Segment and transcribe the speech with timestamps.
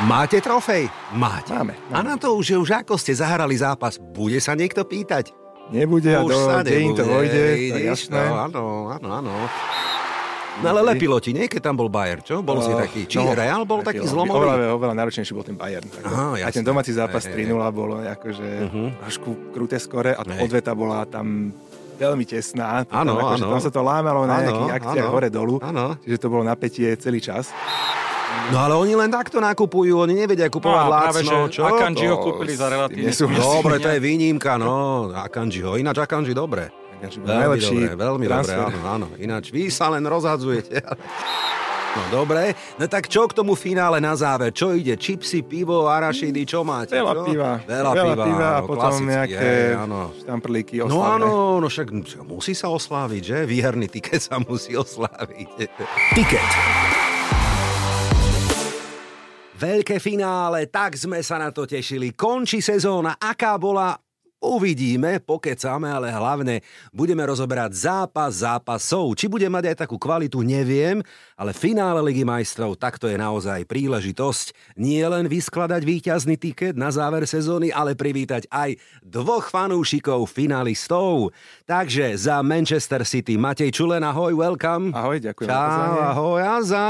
[0.00, 0.88] Máte trofej?
[1.12, 1.52] Máte.
[1.52, 1.92] Máme, máme.
[1.92, 5.36] A na to už, že už ako ste zahrali zápas, bude sa niekto pýtať?
[5.70, 7.42] Nebude Už do sa dejín to vojde,
[7.84, 8.16] jasné.
[8.18, 9.32] No, áno, áno, áno.
[10.60, 11.46] No ale lepilo ti, nie?
[11.46, 12.42] Keď tam bol Bayer, čo?
[12.42, 14.66] Bol si Oh, taký, či no, Real bol taký Oveľa, zlomový?
[14.72, 15.86] oveľa náročnejší bol ten Bayern.
[16.02, 16.52] Aha, a jasné.
[16.54, 18.82] ten domáci zápas Hej, hej, 3-0 bolo akože Mhm.
[19.00, 20.42] trošku kruté skore a Hej.
[20.42, 21.54] odveta bola tam
[21.96, 22.82] veľmi tesná.
[22.88, 23.52] Áno, akože, áno.
[23.52, 25.54] Tam sa to lámalo na Áno, nejakých akciách hore-dolu.
[26.02, 27.52] Čiže to bolo napätie celý čas.
[28.48, 31.62] No ale oni len takto nakupujú, oni nevedia kupovať No a práve, lacno, čo?
[31.68, 33.12] Akanji ho To kúpili za relatívne...
[33.36, 35.12] Dobre, to je výnimka, no.
[35.12, 36.72] Akanjiho, ináč Akanji dobre.
[37.00, 38.58] Bol Veľmi najlepší dobre, veľmi transfer.
[38.60, 39.06] dobre, áno, áno.
[39.16, 40.84] Ináč vy sa len rozhadzujete.
[41.90, 44.54] No dobre, no tak čo k tomu finále na záver?
[44.54, 44.94] Čo ide?
[44.94, 46.94] Čipsy, pivo, arašidy, čo máte?
[46.94, 47.22] Veľa čo?
[47.26, 47.52] piva.
[47.66, 49.98] Veľa, piva, piva a áno, potom klasicky, nejaké hej, áno.
[50.22, 51.90] štamprlíky No áno, no však
[52.30, 53.38] musí sa osláviť, že?
[53.42, 55.50] Výherný tiket sa musí osláviť.
[56.14, 56.99] Tiket.
[59.60, 62.16] Veľké finále, tak sme sa na to tešili.
[62.16, 63.92] Končí sezóna, aká bola,
[64.40, 66.64] uvidíme, pokecáme, ale hlavne
[66.96, 69.12] budeme rozoberať zápas zápasov.
[69.20, 71.04] Či bude mať aj takú kvalitu, neviem,
[71.36, 76.88] ale finále Ligy majstrov, tak to je naozaj príležitosť nie len vyskladať víťazný tiket na
[76.88, 81.36] záver sezóny, ale privítať aj dvoch fanúšikov finalistov.
[81.68, 84.88] Takže za Manchester City Matej Čulen, ahoj, welcome.
[84.96, 86.84] Ahoj, ďakujem Čau, ahoj, a za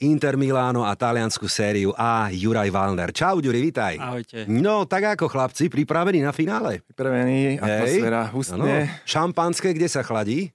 [0.00, 3.10] Inter Miláno a taliansku sériu A Juraj Valner.
[3.10, 3.94] Čau, Ďuri, vitaj.
[3.96, 4.38] Ahojte.
[4.46, 6.84] No, tak ako chlapci, pripravení na finále?
[6.86, 9.02] Pripravený, atmosféra hustne.
[9.02, 10.52] Šampanské, kde sa chladí?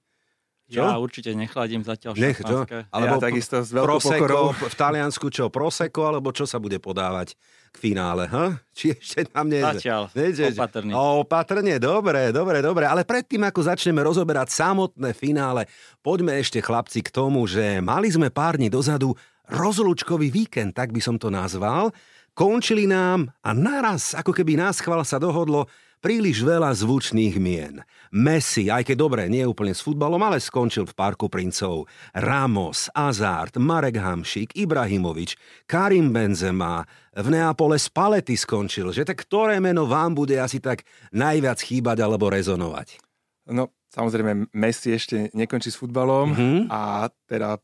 [0.72, 0.88] Čo?
[0.88, 2.64] Ja určite nechladím zatiaľ Nech, čo?
[2.64, 2.88] šampanské.
[2.88, 4.56] Ja takisto s veľkou pokorou.
[4.56, 5.44] Prosecco, v Taliansku čo?
[5.52, 7.36] Prosecco, alebo čo sa bude podávať
[7.68, 8.24] k finále?
[8.32, 8.56] Ha?
[8.72, 9.60] Či ešte tam nie...
[9.60, 10.96] Zatiaľ, Nie, že- opatrný.
[10.96, 12.88] O, opatrne, dobre, dobre, dobre.
[12.88, 15.68] Ale predtým, ako začneme rozoberať samotné finále,
[16.00, 19.12] poďme ešte chlapci k tomu, že mali sme pár dní dozadu
[19.52, 21.92] rozlúčkový víkend, tak by som to nazval.
[22.32, 25.68] Končili nám a naraz, ako keby nás chval sa dohodlo,
[26.00, 27.84] príliš veľa zvučných mien.
[28.10, 31.86] Messi, aj keď dobre, nie úplne s futbalom, ale skončil v Parku princov.
[32.16, 35.36] Ramos, Azard, Marek Hamšík, Ibrahimovič,
[35.68, 38.96] Karim Benzema, v Neapole Spalletti skončil.
[38.96, 42.96] Že tak ktoré meno vám bude asi tak najviac chýbať alebo rezonovať?
[43.52, 46.58] No, samozrejme, Messi ešte nekončí s futbalom Mhm.
[46.72, 47.60] a teda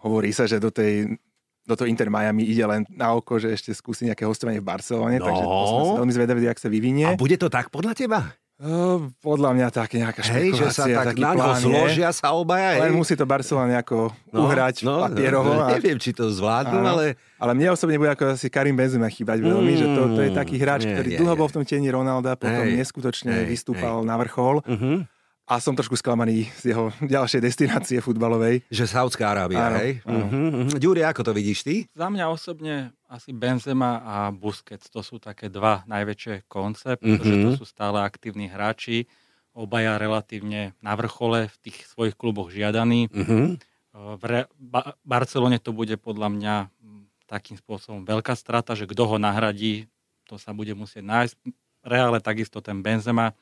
[0.00, 1.16] hovorí sa, že do tej
[1.60, 5.20] do toho Inter Miami ide len na oko, že ešte skúsi nejaké hostovanie v Barcelone,
[5.20, 5.28] No.
[5.28, 7.06] takže to sme veľmi zvedaví, ak sa vyvinie.
[7.06, 8.34] A bude to tak podľa teba?
[8.60, 12.76] Uh, podľa mňa také nejaká Hej, že sa tak na plán zložia sa obaja.
[12.76, 12.96] Len hej?
[12.96, 15.56] musí to Barcelona nejako uhrať papierovo.
[15.56, 16.88] No, a, neviem, či to zvládnu, Áno.
[16.92, 17.04] ale...
[17.40, 20.60] ale mne osobne bude ako asi Karim Benzema chýbať veľmi, že to, to je taký
[20.60, 21.40] hráč, Mm, Nie, ktorý nie, dlho nie.
[21.40, 25.08] bol v tom tieni Ronalda, potom Hej, neskutočne hej, vystúpal na vrchol Uh-huh.
[25.50, 28.62] A som trošku sklamaný z jeho ďalšej destinácie futbalovej.
[28.70, 29.90] Že Saudská Arábia, Áno, hej?
[30.06, 30.24] áno.
[30.30, 30.78] Uh-huh.
[30.78, 31.74] Ďuri, ako to vidíš ty?
[31.90, 32.74] Za mňa osobne
[33.04, 37.10] asi Benzema a Busquets, to sú také dva najväčšie koncept, Mhm.
[37.10, 39.10] pretože to sú stále aktívni hráči,
[39.50, 43.10] obaja relatívne na vrchole v tých svojich kluboch žiadaní.
[43.10, 43.58] Uh-huh.
[43.90, 49.02] V Re- ba- Barcelone to bude podľa mňa mm, takým spôsobom veľká strata, že kto
[49.02, 49.90] ho nahradí,
[50.30, 51.34] to sa bude musieť nájsť.
[51.82, 53.34] Reále takisto ten Benzema.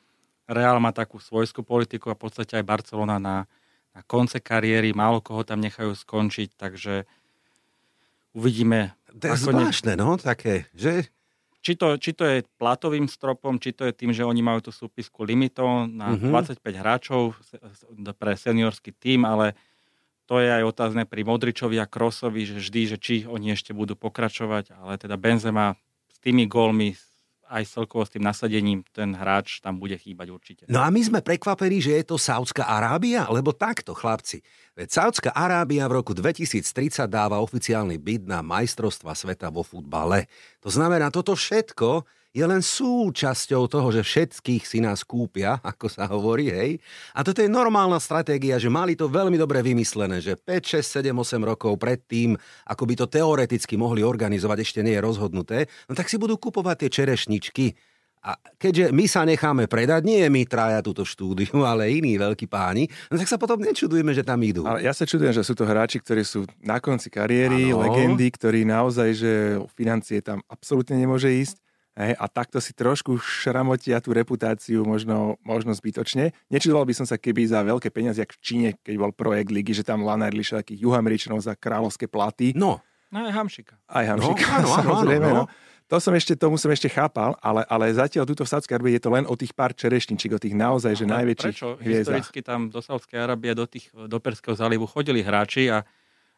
[0.49, 3.37] Reál má takú svojskú politiku a v podstate aj Barcelona na,
[3.93, 7.05] na konce kariéry, málo koho tam nechajú skončiť, takže
[8.33, 11.09] uvidíme, To je Ako ne- zvláštne, no, také, že?
[11.59, 14.71] či to, či to je platovým stropom, či to je tým, že oni majú tú
[14.71, 16.29] súpisku limitov na Mhm.
[16.31, 17.35] 25 hráčov
[18.15, 19.53] pre seniorský tím, ale
[20.23, 23.93] to je aj otázne pri Modričovi a Krosovi, že vždy, že či oni ešte budú
[23.93, 25.73] pokračovať, ale teda Benzema
[26.07, 26.93] s tými gólmi,
[27.49, 30.61] aj celkovo s tým nasadením, ten hráč tam bude chýbať určite.
[30.69, 34.45] No a my sme prekvapení, že je to Saudská Arábia, lebo takto, chlapci.
[34.77, 40.29] Veď Saudská Arábia v roku 2030 dáva oficiálny byt na majstrovstva sveta vo futbale.
[40.61, 46.05] To znamená, toto všetko je len súčasťou toho, že všetkých si nás kúpia, ako sa
[46.05, 46.71] hovorí, hej.
[47.17, 51.13] A toto je normálna stratégia, že mali to veľmi dobre vymyslené, že 5, 6, 7,
[51.13, 52.37] 8 rokov predtým,
[52.69, 55.57] ako by to teoreticky mohli organizovať, ešte nie je rozhodnuté,
[55.89, 57.67] no tak si budú kupovať tie čerešničky,
[58.19, 62.91] a keďže my sa necháme predať, nie my traja túto štúdiu, ale iní veľkí páni,
[63.07, 64.67] no tak sa potom nečudujeme, že tam idú.
[64.67, 67.79] Ale ja sa čudujem, že sú to hráči, ktorí sú na konci kariéry, Áno.
[67.87, 69.31] legendy, ktorí naozaj, že
[69.71, 71.63] financie tam absolútne nemôže ísť.
[71.99, 76.31] Hej, a takto si trošku šramotia tú reputáciu možno, možno zbytočne.
[76.47, 79.75] Nečudoval by som sa, keby za veľké peniaze, jak v Číne, keď bol projekt ligy,
[79.75, 82.55] že tam lanárli takých juhameričanov za kráľovské platy.
[82.55, 82.79] No,
[83.09, 83.73] No aj Hamšika.
[83.89, 85.27] Aj Hamšik, No, áno, samozrejme.
[85.27, 85.45] áno, no.
[85.49, 85.67] No.
[85.89, 89.03] To som ešte, tomu som ešte chápal, ale, ale zatiaľ tuto v Sádskej Arabii je
[89.03, 91.81] to len o tých pár čerešničík, o tých naozaj, že najväčších Prečo?
[91.81, 92.21] hviezdach.
[92.21, 95.81] Historicky tam do Saudskej Arábie, do, tých, do Perského zálivu chodili hráči a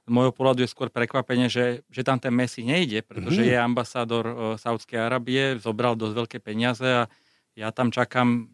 [0.09, 3.53] môjho pohľadu je skôr prekvapenie, že, že tam ten Messi nejde, pretože mm-hmm.
[3.53, 7.03] je ambasádor uh, Saudskej Arábie, zobral dosť veľké peniaze a
[7.53, 8.49] ja tam čakám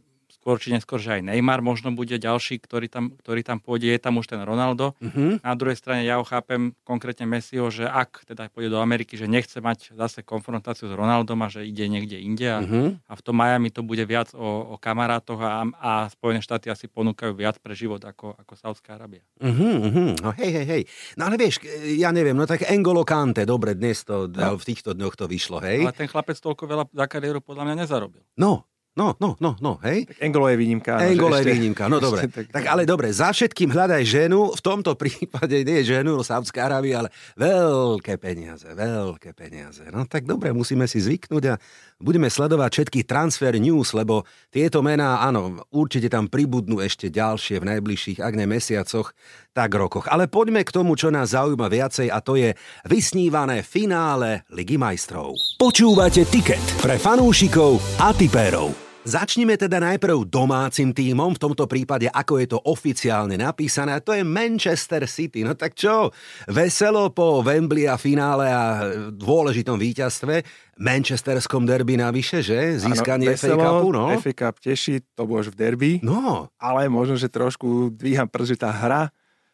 [0.47, 3.99] skôr či neskôr, že aj Neymar možno bude ďalší, ktorý tam, ktorý tam pôjde, je
[3.99, 4.95] tam už ten Ronaldo.
[5.03, 5.43] Uh-huh.
[5.43, 9.27] Na druhej strane ja ho chápem konkrétne Messiho, že ak teda pôjde do Ameriky, že
[9.27, 12.95] nechce mať zase konfrontáciu s Ronaldom a že ide niekde inde a, uh-huh.
[12.95, 16.87] a v tom Miami to bude viac o, o kamarátoch a, a Spojené štáty asi
[16.87, 19.27] ponúkajú viac pre život ako, ako Saudská Arábia.
[19.43, 20.15] Uh-huh, uh-huh.
[20.23, 20.83] No hej, hej, hej.
[21.19, 21.59] No ale vieš,
[21.99, 24.55] ja neviem, no tak Engolo Kante, dobre, dnes to, no.
[24.55, 25.83] v týchto dňoch to vyšlo, hej.
[25.83, 28.23] Ale ten chlapec toľko veľa za kariéru podľa mňa nezarobil.
[28.39, 28.63] No,
[28.97, 30.09] No, no, no, no, hej.
[30.09, 30.97] Tak Engolo je výnimka.
[31.05, 32.25] Engolo je výnimka, no dobre.
[32.33, 36.65] tak, tak ale dobre, za všetkým hľadaj ženu, v tomto prípade nie ženu, no Sádzka
[36.65, 39.85] Arábia, ale veľké peniaze, veľké peniaze.
[39.93, 41.61] No tak dobre, musíme si zvyknúť a
[42.01, 47.77] budeme sledovať všetky transfer news, lebo tieto mená, áno, určite tam pribudnú ešte ďalšie v
[47.77, 49.13] najbližších, ak ne mesiacoch,
[49.53, 50.09] tak rokoch.
[50.09, 52.57] Ale poďme k tomu, čo nás zaujíma viacej a to je
[52.89, 55.37] vysnívané finále Ligy majstrov.
[55.61, 58.86] Počúvate tiket pre fanúšikov a tipérov.
[59.07, 64.19] Začnime teda najprv domácim tímom, v tomto prípade ako je to oficiálne napísané, to je
[64.27, 65.47] Manchester City.
[65.47, 66.11] No tak čo,
[66.51, 68.83] veselo po Wembley a finále a
[69.15, 70.43] dôležitom víťazstve,
[70.75, 72.83] Manchesterskom derby navyše, že?
[72.83, 74.11] Získanie ano, FA Cupu, no.
[74.19, 75.91] FA Cup teší, to bolo v derby.
[76.03, 76.51] No.
[76.59, 79.07] Ale možno, že trošku dvíham prst, že tá hra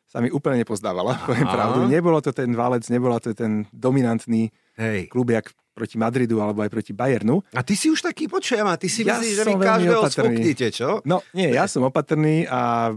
[0.10, 1.86] sa mi úplne nepozdávala, poviem pravdu.
[1.86, 4.50] Nebolo to ten valec, nebolo to ten dominantný
[4.82, 5.14] Hej.
[5.14, 7.42] klub, jak proti Madridu alebo aj proti Bayernu.
[7.58, 10.68] A ty si už taký počujem a ty si ja myslíš, že vy každého spoknite,
[10.70, 11.02] čo?
[11.04, 12.94] No nie, ja som opatrný a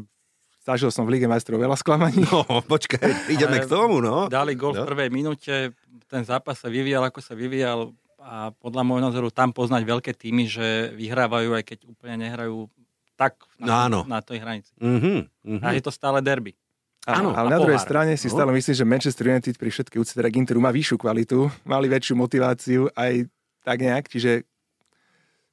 [0.61, 2.21] zažil som v Lige majstrov veľa sklamaní.
[2.29, 4.29] No, počkaj, ideme k tomu, no.
[4.29, 4.85] Dali gol no.
[4.85, 5.73] v prvej minúte,
[6.07, 7.97] ten zápas sa vyvíjal, ako sa vyvíjal
[8.27, 12.67] a podľa môjho názoru tam poznať veľké týmy, že vyhrávajú, aj keď úplne nehrajú
[13.15, 14.75] tak na, no, na tej hranici.
[14.77, 15.63] Uh-huh, uh-huh.
[15.63, 16.59] A je to stále derby.
[17.07, 18.35] Áno, ale na druhej strane si no.
[18.35, 22.19] stále myslím, že Manchester United pri všetkej úcte teda Interu má vyššiu kvalitu, mali väčšiu
[22.19, 23.31] motiváciu aj
[23.63, 24.43] tak nejak, čiže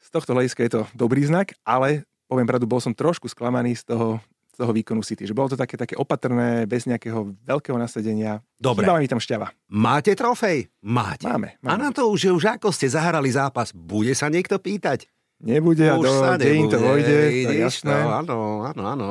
[0.04, 3.94] z tohto hľadiska je to dobrý znak, ale poviem pravdu, bol som trošku sklamaný z
[3.94, 4.18] toho,
[4.50, 8.42] z toho výkonu City, že bolo to také, také opatrné, bez nejakého veľkého nasadenia.
[8.58, 8.84] Dobre.
[8.84, 9.54] Chýbala mi tam šťava.
[9.70, 10.74] Máte trofej?
[10.82, 11.30] Máte.
[11.30, 11.70] Máme, máme.
[11.70, 15.06] A na to už, už ako ste zahrali zápas, bude sa niekto pýtať?
[15.44, 17.92] Nebude a do dejín to vojde, jasné.
[17.92, 19.08] To, áno, áno, áno.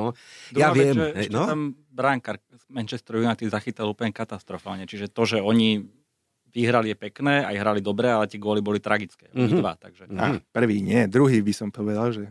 [0.56, 0.96] ja viem.
[0.96, 1.44] Že, no?
[1.44, 1.61] tam
[1.93, 2.40] bránkar
[2.73, 4.88] Manchester United zachytal úplne katastrofálne.
[4.88, 5.84] Čiže to, že oni
[6.52, 9.29] vyhrali je pekné, aj hrali dobre, ale tie góly boli tragické.
[9.32, 9.61] Mm-hmm.
[9.61, 10.08] Dva, takže.
[10.08, 10.52] Mm-hmm.
[10.52, 12.29] Prvý nie, druhý by som povedal, že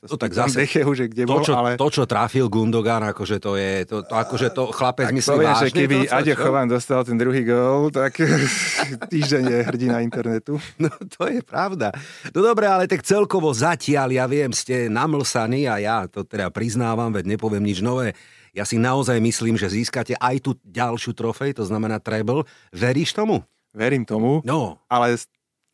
[0.00, 1.76] No tak zase, Dechehu, že kde to, čo, ale...
[1.76, 5.64] to, čo trafil Gundogan, akože to je, to, to akože to chlapec myslí poviem, vážne.
[5.68, 8.16] že keby to, Aďo Chovan dostal ten druhý gól, tak
[9.12, 10.56] týždeň je hrdina internetu.
[10.80, 11.92] No to je pravda.
[12.32, 17.12] No dobre, ale tak celkovo zatiaľ, ja viem, ste namlsaní a ja to teda priznávam,
[17.12, 18.16] veď nepoviem nič nové.
[18.56, 22.48] Ja si naozaj myslím, že získate aj tú ďalšiu trofej, to znamená treble.
[22.72, 23.44] Veríš tomu?
[23.70, 24.82] Verím tomu, no.
[24.90, 25.14] ale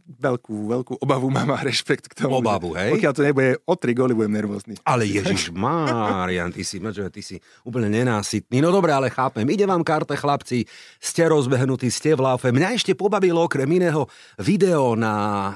[0.07, 2.39] veľkú, veľkú obavu mám a rešpekt k tomu.
[2.39, 2.95] Obavu, hej?
[2.95, 4.79] Pokiaľ to nebude o tri góly, budem nervózny.
[4.87, 6.79] Ale Ježiš Marian, ty si,
[7.11, 7.37] ty si
[7.67, 8.63] úplne nenásytný.
[8.63, 9.43] No dobre, ale chápem.
[9.51, 10.63] Ide vám karte, chlapci,
[11.03, 12.55] ste rozbehnutí, ste v laufe.
[12.55, 14.07] Mňa ešte pobavilo okrem iného
[14.39, 15.53] video na, e,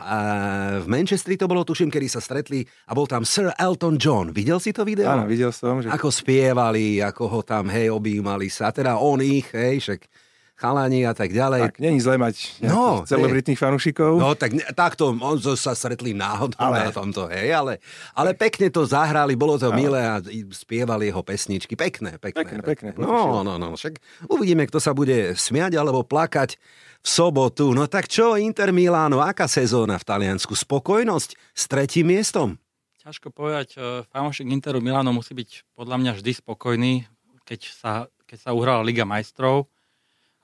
[0.82, 4.34] v Manchestri to bolo, tuším, kedy sa stretli a bol tam Sir Elton John.
[4.34, 5.06] Videl si to video?
[5.06, 5.78] Áno, videl som.
[5.78, 5.94] Že...
[5.94, 8.74] Ako spievali, ako ho tam, hej, objímali sa.
[8.74, 10.29] Teda on ich, hej, však
[10.60, 11.72] chalani a tak ďalej.
[11.72, 14.20] Tak, není zle mať no, celebritných fanúšikov.
[14.20, 16.84] No, tak takto, on sa stretli náhodou ale...
[16.84, 17.80] na tomto, hej, ale,
[18.12, 19.76] ale pekne to zahrali, bolo to no.
[19.80, 20.20] milé a
[20.52, 21.72] spievali jeho pesničky.
[21.80, 22.44] Pekné, pekné.
[22.44, 22.88] Pekné, pekné.
[23.00, 23.96] No, no, no, však
[24.28, 26.60] uvidíme, kto sa bude smiať alebo plakať
[27.00, 27.72] v sobotu.
[27.72, 30.52] No tak čo, Inter Milano, aká sezóna v Taliansku?
[30.52, 32.60] Spokojnosť s tretím miestom?
[33.00, 37.08] Ťažko povedať, e, fanúšik Interu Milano musí byť podľa mňa vždy spokojný,
[37.48, 37.92] keď sa,
[38.28, 39.72] keď sa uhrala Liga majstrov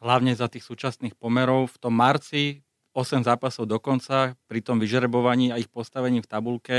[0.06, 1.74] hlavne za tých súčasných pomerov.
[1.74, 2.62] V tom marci
[2.94, 6.78] 8 zápasov dokonca, pri tom vyžrebovaní a ich postavení v tabulke,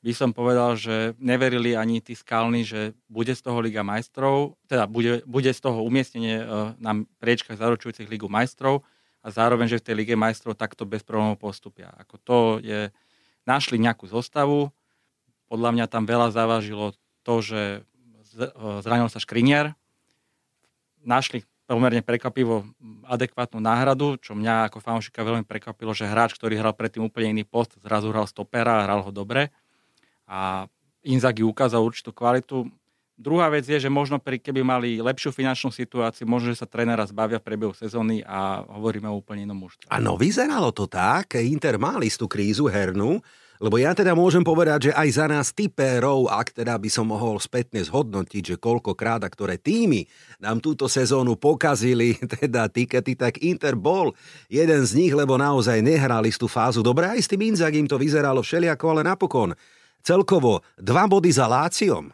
[0.00, 4.88] by som povedal, že neverili ani tí skalní, že bude z toho Liga majstrov, teda
[4.88, 6.46] bude, bude z toho umiestnenie e,
[6.80, 8.80] na priečkach zaručujúcich Ligu majstrov
[9.20, 11.92] a zároveň, že v tej Lige majstrov takto bez problémov postupia.
[12.00, 12.88] Ako to je,
[13.44, 14.72] našli nejakú zostavu,
[15.52, 17.60] podľa mňa tam veľa závažilo to, že
[18.40, 18.48] e,
[18.80, 19.76] zranil sa Škriniar,
[21.04, 22.66] našli pomerne prekvapivo
[23.06, 27.46] adekvátnu náhradu, čo mňa ako fanúšika veľmi prekvapilo, že hráč, ktorý hral predtým úplne iný
[27.46, 29.54] post, zrazu hral stopera a hral ho dobre.
[30.26, 30.66] A
[31.06, 32.66] Inzaghi ukázal určitú kvalitu.
[33.14, 37.04] Druhá vec je, že možno pri, keby mali lepšiu finančnú situáciu, možno, že sa trénera
[37.06, 39.92] zbavia v priebehu sezóny a hovoríme o úplne inom mužstve.
[39.92, 41.36] Áno, vyzeralo to tak.
[41.36, 43.20] Inter mal istú krízu hernú,
[43.60, 47.36] Lebo ja teda môžem povedať, že aj za nás typérov, ak teda by som mohol
[47.36, 50.08] spätne zhodnotiť, že koľkokrát a ktoré týmy
[50.40, 54.16] nám túto sezónu pokazili, teda tikety, tak Inter bol
[54.48, 57.12] jeden z nich, lebo naozaj nehrali tú fázu dobre.
[57.12, 59.52] Aj s tým Inzagim to vyzeralo všeliako, ale napokon
[60.00, 62.08] celkovo dva body za Láciom,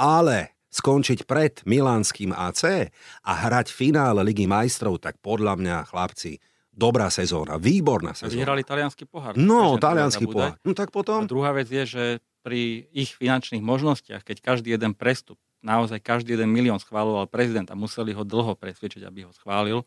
[0.00, 2.88] ale skončiť pred Milánskym AC
[3.20, 6.40] a hrať finále Ligy majstrov, tak podľa mňa, chlapci,
[6.76, 8.36] dobrá sezóna, výborná sezóna.
[8.36, 9.32] Vyhrali talianský pohár.
[9.34, 10.60] No, talianský pohár.
[10.60, 11.24] No tak potom...
[11.24, 12.04] A druhá vec je, že
[12.44, 17.74] pri ich finančných možnostiach, keď každý jeden prestup, naozaj každý jeden milión schváloval prezident a
[17.74, 19.82] museli ho dlho presvedčiť, aby ho schválil,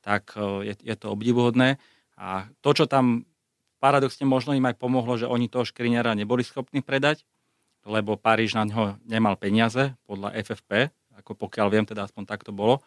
[0.00, 1.78] tak e, je, je to obdivuhodné.
[2.18, 3.28] A to, čo tam
[3.78, 7.22] paradoxne možno im aj pomohlo, že oni toho škriňara neboli schopní predať,
[7.84, 12.50] lebo Paríž na ňo nemal peniaze podľa FFP, ako pokiaľ viem, teda aspoň tak to
[12.50, 12.80] bolo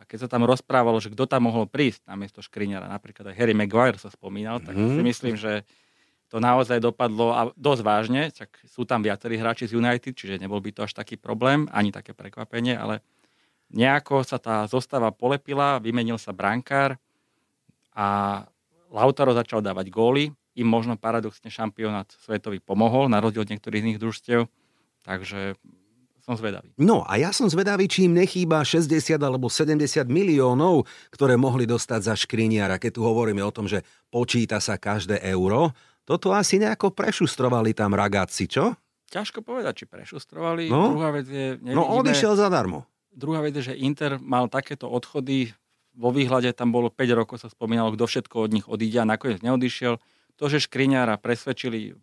[0.00, 3.36] a keď sa tam rozprávalo, že kto tam mohol prísť na miesto Škriňara, napríklad aj
[3.36, 4.96] Harry Maguire sa spomínal, tak mm.
[4.96, 5.68] si myslím, že
[6.32, 10.62] to naozaj dopadlo a dosť vážne, tak sú tam viacerí hráči z United, čiže nebol
[10.64, 13.04] by to až taký problém, ani také prekvapenie, ale
[13.68, 16.96] nejako sa tá zostava polepila, vymenil sa brankár
[17.92, 18.40] a
[18.88, 24.02] Lautaro začal dávať góly, im možno paradoxne šampionát svetový pomohol, na rozdiel od niektorých iných
[24.02, 24.40] družstiev,
[25.04, 25.58] takže
[26.30, 26.70] som zvedavý.
[26.78, 32.00] No a ja som zvedavý, či im nechýba 60 alebo 70 miliónov, ktoré mohli dostať
[32.06, 33.82] za škriniara, keď tu hovoríme o tom, že
[34.14, 35.74] počíta sa každé euro.
[36.06, 38.78] Toto asi nejako prešustrovali tam ragáci, čo?
[39.10, 40.70] Ťažko povedať, či prešustrovali.
[40.70, 40.94] No?
[40.94, 41.58] Druhá vec je...
[41.58, 42.86] Nevidíme, no odišiel zadarmo.
[43.10, 45.50] Druhá vec je, že Inter mal takéto odchody.
[45.98, 49.42] Vo výhľade tam bolo 5 rokov, sa spomínalo, kto všetko od nich odíde a nakoniec
[49.42, 49.98] neodišiel.
[50.38, 51.98] To, že Škriňára presvedčili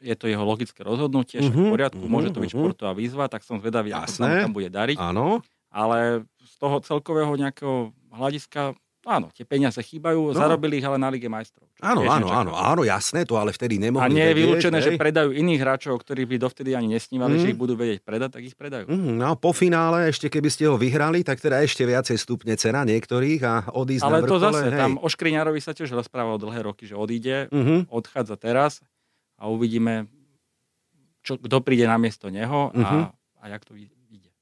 [0.00, 2.64] je to jeho logické rozhodnutie, mm-hmm, v poriadku, mm-hmm, môže to byť mm-hmm.
[2.66, 4.96] športová výzva, tak som zvedavý, ako sa tam bude dariť.
[5.00, 5.40] Áno.
[5.72, 8.76] Ale z toho celkového nejakého hľadiska
[9.06, 10.34] Áno, tie peniaze chýbajú, no.
[10.34, 11.70] zarobili ich ale na Lige majstrov.
[11.78, 15.30] Áno, áno, áno, áno, jasné, to ale vtedy nemohli A nie je vylúčené, že predajú
[15.30, 17.40] iných hráčov, ktorí by dovtedy ani nesnívali, mm.
[17.40, 18.90] že ich budú vedieť predať, tak ich predajú.
[18.90, 22.82] Mm, no po finále, ešte keby ste ho vyhrali, tak teda ešte viacej stupne cena
[22.82, 24.80] niektorých a odísť ale na vrchole, to zase, hej.
[24.82, 27.86] tam o Škriňárovi sa tiež rozprával dlhé roky, že odíde, mm-hmm.
[27.94, 28.82] odchádza teraz
[29.36, 30.08] a uvidíme,
[31.20, 33.04] čo, kto príde na miesto neho a, uh-huh.
[33.40, 33.96] a jak to ide.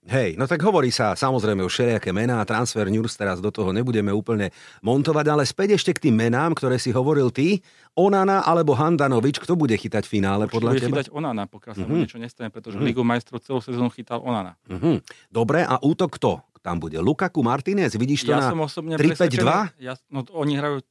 [0.04, 4.12] Hej, no tak hovorí sa samozrejme o všelijaké mená, transfer news, teraz do toho nebudeme
[4.12, 4.52] úplne
[4.84, 7.64] montovať, ale späť ešte k tým menám, ktoré si hovoril ty,
[7.96, 10.96] Onana alebo Handanovič, kto bude chytať finále Určite podľa bude teba?
[11.00, 11.96] chytať Onana, pokiaľ sa uh-huh.
[11.96, 12.84] niečo nestane, pretože uh-huh.
[12.92, 14.60] Ligu majstrov celú sezónu chytal Onana.
[14.68, 15.00] Uh-huh.
[15.32, 16.44] Dobre, a útok kto?
[16.60, 19.80] Tam bude Lukaku Martinez, vidíš to ja na som osobne 3-5-2?
[19.80, 20.84] Ja, no, oni hrajú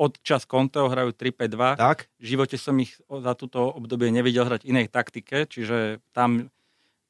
[0.00, 1.76] od čas Conteho hrajú 3-5-2.
[1.76, 2.08] Tak.
[2.16, 6.48] V živote som ich za túto obdobie nevidel hrať inej taktike, čiže tam,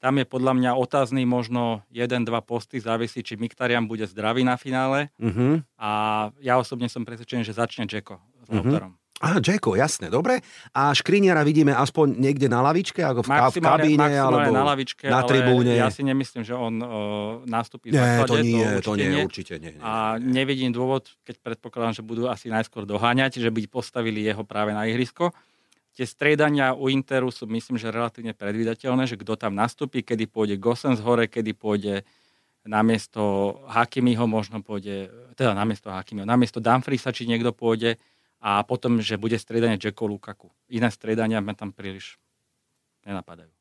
[0.02, 5.14] tam je podľa mňa otázny možno 1-2 posty, závisí, či Miktarian bude zdravý na finále.
[5.22, 5.62] Uh-huh.
[5.78, 5.90] A
[6.42, 8.99] ja osobne som presvedčený, že začne Jacko s uh-huh.
[9.20, 10.40] Á, Jacko, jasné, dobre.
[10.72, 15.20] A Škriniara vidíme aspoň niekde na lavičke, ako v, maximálne, kabíne, alebo na, lavičke, na
[15.28, 15.76] tribúne.
[15.76, 16.88] ja si nemyslím, že on uh,
[17.44, 18.32] nastúpi v základe.
[18.32, 19.76] To nie, to, to nie, nie, určite nie.
[19.76, 20.40] nie a nie.
[20.40, 24.88] nevidím dôvod, keď predpokladám, že budú asi najskôr doháňať, že by postavili jeho práve na
[24.88, 25.36] ihrisko.
[25.92, 30.56] Tie striedania u Interu sú, myslím, že relatívne predvídateľné, že kto tam nastúpi, kedy pôjde
[30.56, 32.08] Gosens hore, kedy pôjde
[32.64, 38.00] namiesto Hakimiho možno pôjde, teda namiesto Hakimiho, namiesto Dumfriesa, či niekto pôjde
[38.40, 40.48] a potom, že bude striedanie Jacko Lukaku.
[40.72, 42.16] Iné striedania ma tam príliš
[43.04, 43.52] nenapadajú.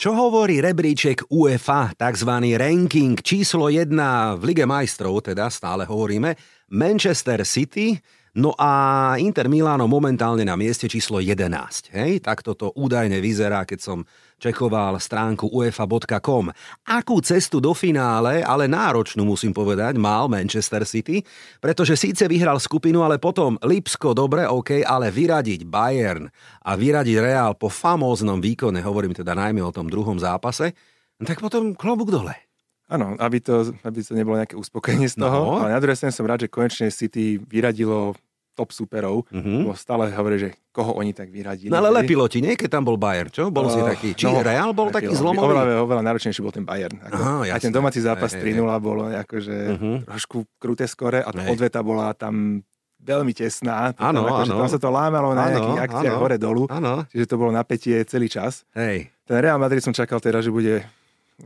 [0.00, 2.32] Čo hovorí rebríček UEFA, tzv.
[2.56, 3.92] ranking číslo 1
[4.40, 6.34] v Lige majstrov, teda stále hovoríme,
[6.72, 11.90] Manchester City, No a Inter Milano momentálne na mieste číslo 11.
[11.90, 12.22] Hej?
[12.22, 13.98] Tak toto údajne vyzerá, keď som
[14.38, 16.54] čekoval stránku uefa.com.
[16.86, 21.26] Akú cestu do finále, ale náročnú musím povedať, mal Manchester City,
[21.58, 26.30] pretože síce vyhral skupinu, ale potom Lipsko, dobre, OK, ale vyradiť Bayern
[26.62, 30.70] a vyradiť Real po famóznom výkone, hovorím teda najmä o tom druhom zápase,
[31.18, 32.49] tak potom klobúk dole.
[32.90, 35.38] Áno, aby to, aby to nebolo nejaké uspokojenie z toho.
[35.46, 35.62] No.
[35.62, 38.18] Ale na druhej strane som rád, že konečne City vyradilo
[38.58, 39.72] top superov, mm-hmm.
[39.78, 41.72] stále hovorí, že koho oni tak vyradili.
[41.72, 42.58] No ale lepilo ti, nie?
[42.58, 43.48] Keď tam bol Bayern, čo?
[43.48, 44.98] Bol uh, si taký, či no, Real bol lepilo.
[45.00, 45.54] taký zlomový?
[45.54, 46.98] Oveľa, oveľa náročnejší bol ten Bayern.
[47.00, 49.96] Ako, Aha, a ten domáci zápas 3-0 bolo akože uh-huh.
[50.04, 52.60] trošku kruté skore a tá odveta bola tam
[53.00, 53.96] veľmi tesná.
[53.96, 54.52] Áno, akože.
[54.52, 56.62] Tam sa to lámalo na nejakých akciách hore-dolu.
[57.08, 58.68] Čiže to bolo napätie celý čas.
[58.76, 59.08] Hej.
[59.24, 60.84] Ten Real Madrid som čakal teda, že bude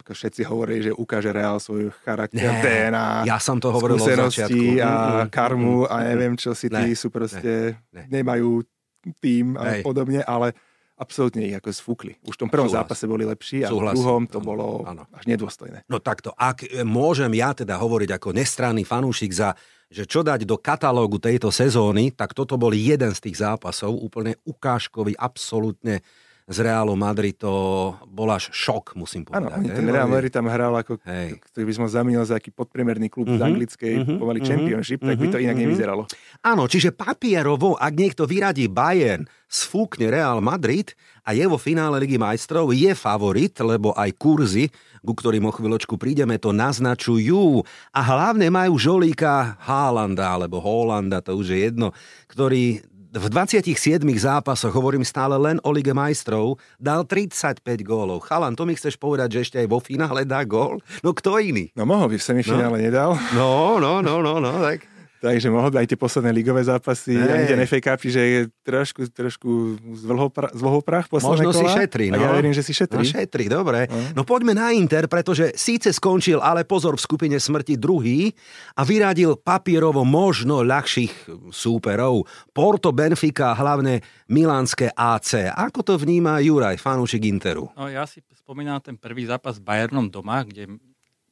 [0.01, 4.81] ako všetci hovorí, že ukáže Real svoj charakter, Nie, DNA, ja som to hovoril skúsenosti
[4.83, 8.23] a mm, karmu a neviem čo si tí sú proste, ne, ne.
[8.23, 8.65] nemajú
[9.21, 9.83] tým a Hej.
[9.85, 10.57] podobne, ale
[10.95, 12.13] absolútne ich ako sfúkli.
[12.25, 12.87] Už v tom prvom Súhlas.
[12.87, 15.05] zápase boli lepší a v druhom to ano, bolo ano.
[15.11, 15.85] až nedôstojné.
[15.91, 19.53] No takto, ak môžem ja teda hovoriť ako nestranný fanúšik za
[19.95, 24.35] že čo dať do katalógu tejto sezóny, tak toto bol jeden z tých zápasov, úplne
[24.43, 26.03] ukážkový, absolútne
[26.45, 27.53] z Realu Madrid to
[28.05, 29.49] bol až šok, musím povedať.
[29.49, 31.41] Áno, ten Real Madrid tam hral ako, hej.
[31.41, 34.51] ktorý by som zamenil za aký podpriemerný klub uh-huh, z mhm, anglickej uh-huh, pomaly uh-huh,
[34.53, 35.65] championship, uh-huh, tak by to inak uh-huh.
[35.65, 36.03] nevyzeralo.
[36.45, 40.93] Áno, čiže papierovo, ak niekto vyradí Bayern, sfúkne Real Madrid
[41.25, 44.69] a je vo finále Ligy majstrov, je favorit, lebo aj kurzy,
[45.01, 47.65] ku ktorým o chvíľočku prídeme, to naznačujú.
[47.97, 51.97] A hlavne majú žolíka Haalanda, alebo Holanda, to už je jedno,
[52.29, 52.85] ktorý
[53.15, 58.27] v 27 zápasoch, hovorím stále len o Lige majstrov, dal 35 gólov.
[58.27, 60.83] Chalan, to mi chceš povedať, že ešte aj vo finále dá gól?
[61.07, 61.71] No kto iný?
[61.79, 62.83] No mohol by v semifinále no.
[62.83, 63.11] nedal.
[63.39, 64.94] No, no, no, no, no, tak
[65.25, 67.33] takže mohol by aj tie posledné ligové zápasy, hey.
[67.33, 69.51] ani ten FA Cup, čiže je trošku, trošku
[70.53, 71.73] zvlhol prach posledné Možno kola.
[71.73, 72.21] si šetrí, no.
[72.21, 73.01] A ja verím, že si šetrí.
[73.01, 73.89] No šetrí, dobre.
[73.89, 74.21] No.
[74.21, 78.37] no poďme na Inter, pretože síce skončil, ale pozor v skupine smrti druhý
[78.77, 82.29] a vyradil papierovo možno ľahších súperov.
[82.53, 85.49] Porto, Benfica a hlavne milánske AC.
[85.49, 87.73] Ako to vníma Juraj, fanúšik Interu?
[87.73, 90.69] No ja si spomínam ten prvý zápas s Bayernom doma, kde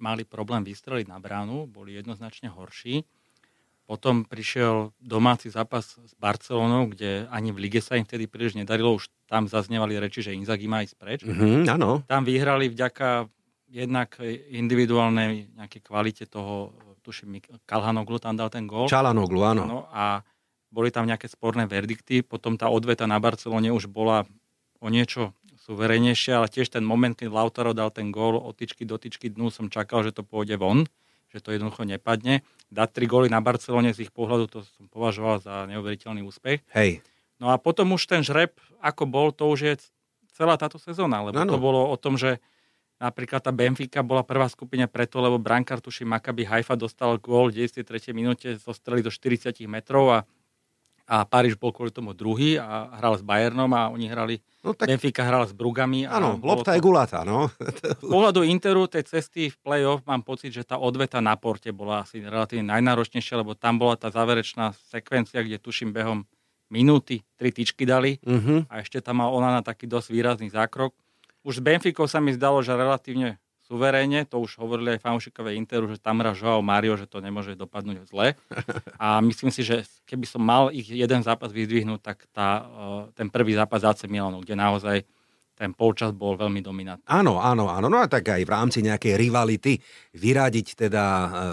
[0.02, 3.06] mali problém vystreliť na bránu, boli jednoznačne horší.
[3.82, 8.94] Potom prišiel domáci zápas s Barcelonou, kde ani v lige sa im vtedy príliš nedarilo.
[8.94, 11.20] Už tam zaznievali reči, že Inzaghi má ísť preč.
[11.26, 12.00] Mm-hmm, áno.
[12.06, 13.26] Tam vyhrali vďaka
[13.72, 14.20] jednak
[14.52, 16.70] individuálnej nejakej kvalite toho,
[17.02, 18.86] tuším, Kalhanoglu tam dal ten gól.
[18.86, 19.62] Čalanoglu, áno.
[19.66, 20.22] No, a
[20.70, 22.22] boli tam nejaké sporné verdikty.
[22.22, 24.24] Potom tá odveta na Barcelone už bola
[24.78, 28.98] o niečo suverenejšia, ale tiež ten moment, keď Lautaro dal ten gól od tyčky do
[28.98, 30.86] tyčky dnu, som čakal, že to pôjde von
[31.32, 32.44] že to jednoducho nepadne.
[32.68, 36.60] Dať tri góly na Barcelone z ich pohľadu, to som považoval za neuveriteľný úspech.
[36.76, 37.00] Hej.
[37.40, 39.74] No a potom už ten žreb, ako bol, to už je
[40.36, 41.52] celá táto sezóna, lebo ano.
[41.52, 42.38] to bolo o tom, že
[43.02, 47.66] napríklad tá Benfica bola prvá skupina preto, lebo brankár tuší Maccabi Haifa dostal gól v
[47.66, 48.14] 93.
[48.14, 50.18] minúte zo strely do 40 metrov a
[51.06, 54.86] a Paríž bol kvôli tomu druhý a hral s Bayernom a oni hrali, no tak...
[54.86, 56.06] Benfica hral s Brugami.
[56.06, 56.76] Áno, lopta to...
[56.78, 57.50] je gulatá, no.
[58.00, 62.06] Z pohľadu Interu tej cesty v play-off mám pocit, že tá odveta na porte bola
[62.06, 66.22] asi relatívne najnáročnejšia, lebo tam bola tá záverečná sekvencia, kde tuším behom
[66.70, 68.64] minúty tri tyčky dali uh-huh.
[68.70, 70.96] a ešte tam mal ona na taký dosť výrazný zákrok.
[71.42, 73.41] Už s Benficou sa mi zdalo, že relatívne
[73.72, 77.56] suverénne, to už hovorili aj fanúšikové Interu, že tam hrá Joao Mario, že to nemôže
[77.56, 78.36] dopadnúť zle.
[79.00, 82.68] A myslím si, že keby som mal ich jeden zápas vyzdvihnúť, tak tá,
[83.16, 84.96] ten prvý zápas AC Milanu, kde naozaj
[85.52, 87.04] ten polčas bol veľmi dominantný.
[87.06, 87.86] Áno, áno, áno.
[87.92, 89.78] No a tak aj v rámci nejakej rivality
[90.16, 91.02] vyradiť teda...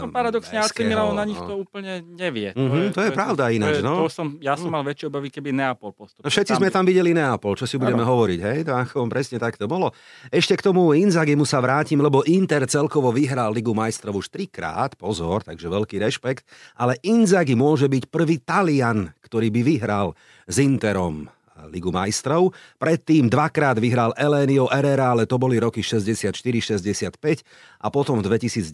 [0.03, 2.55] No paradoxne AC Milan na nich to úplne nevie.
[2.55, 4.07] Mm-hmm, to, je, to je pravda je, ináč, no.
[4.07, 6.23] To som, ja som mal väčšie obavy, keby Neapol postupil.
[6.23, 8.11] No všetci tam sme tam videli Neapol, čo si budeme ano.
[8.15, 8.57] hovoriť, hej?
[8.67, 9.91] To ako presne tak to bolo.
[10.31, 15.43] Ešte k tomu Inzagimu sa vrátim, lebo Inter celkovo vyhral Ligu majstrov už trikrát, pozor,
[15.43, 16.47] takže veľký rešpekt,
[16.79, 20.07] ale Inzagi môže byť prvý Talian, ktorý by vyhral
[20.49, 21.29] s Interom
[21.67, 22.55] Ligu majstrov.
[22.79, 27.19] Predtým dvakrát vyhral Elenio Herrera, ale to boli roky 64-65
[27.83, 28.71] a potom v 2010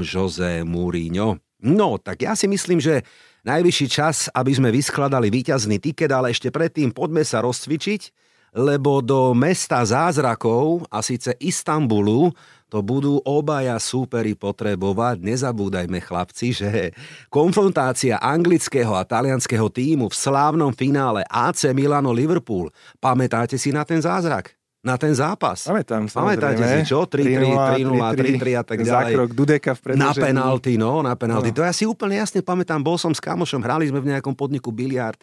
[0.00, 1.36] Jose Mourinho.
[1.64, 3.04] No, tak ja si myslím, že
[3.44, 8.12] najvyšší čas, aby sme vyskladali víťazný tiket, ale ešte predtým poďme sa rozcvičiť,
[8.54, 12.30] lebo do mesta zázrakov, a síce Istanbulu,
[12.72, 15.22] to budú obaja súperi potrebovať.
[15.22, 16.90] Nezabúdajme, chlapci, že
[17.30, 24.56] konfrontácia anglického a talianského týmu v slávnom finále AC Milano-Liverpool, pamätáte si na ten zázrak?
[24.84, 25.64] na ten zápas.
[25.64, 26.04] Pamätám.
[26.12, 27.08] Pamätáte si čo?
[27.08, 29.16] 3-3, 3-0, 3-3 a tak ďalej.
[29.16, 30.04] Zákrok Dudeka v predložení.
[30.04, 31.48] Na penalty, no, na penalty.
[31.48, 31.56] No.
[31.56, 32.84] To ja si úplne jasne pamätám.
[32.84, 35.16] Bol som s kamošom, hrali sme v nejakom podniku biliard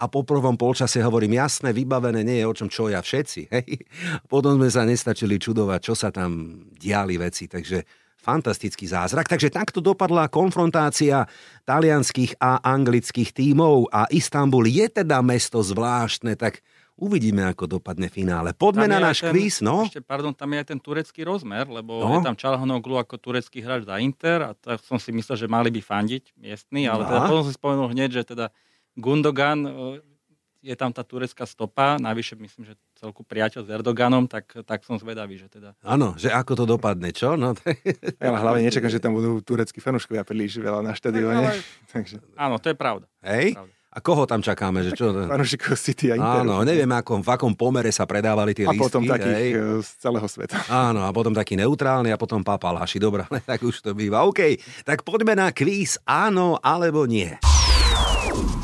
[0.00, 3.40] a po prvom polčase hovorím, jasné, vybavené, nie je o čom čo ja všetci.
[3.52, 3.84] Hej.
[4.32, 7.84] Potom sme sa nestačili čudovať, čo sa tam diali veci, takže
[8.20, 9.28] fantastický zázrak.
[9.28, 11.24] Takže takto dopadla konfrontácia
[11.64, 16.60] talianských a anglických tímov a Istanbul je teda mesto zvláštne, tak
[17.00, 18.52] uvidíme, ako dopadne finále.
[18.52, 19.88] Poďme na náš ten, kvíz, no.
[19.88, 22.20] Ešte, pardon, tam je aj ten turecký rozmer, lebo no.
[22.20, 25.72] je tam Čalhanoglu ako turecký hráč za Inter a tak som si myslel, že mali
[25.72, 27.08] by fandiť miestny, ale no.
[27.08, 28.52] teda potom si spomenul hneď, že teda
[28.96, 29.70] Gundogan, e,
[30.60, 35.00] je tam tá turecká stopa, navyše myslím, že celku priateľ s Erdoganom, tak, tak som
[35.00, 35.72] zvedavý, že teda...
[35.80, 37.32] Áno, že ako to dopadne, čo?
[37.34, 37.56] No,
[38.20, 41.48] ja hlavne nečakám, že tam budú tureckí fanúškovia príliš veľa na štadióne.
[41.48, 41.64] Ale...
[41.96, 42.20] Takže...
[42.36, 43.08] Áno, to je pravda.
[43.24, 43.56] Hej?
[43.56, 43.78] pravda.
[43.90, 44.86] A koho tam čakáme?
[44.86, 45.06] Že čo?
[45.26, 46.46] Fanúšikov City a Inter.
[46.46, 48.78] Áno, neviem, akom, v akom pomere sa predávali tie a lístky.
[48.78, 49.50] A potom takých hej.
[49.58, 50.62] E, z celého sveta.
[50.94, 53.02] Áno, a potom taký neutrálny a potom papaláši.
[53.02, 54.22] Dobrá, tak už to býva.
[54.30, 57.34] OK, tak poďme na kvíz áno alebo nie.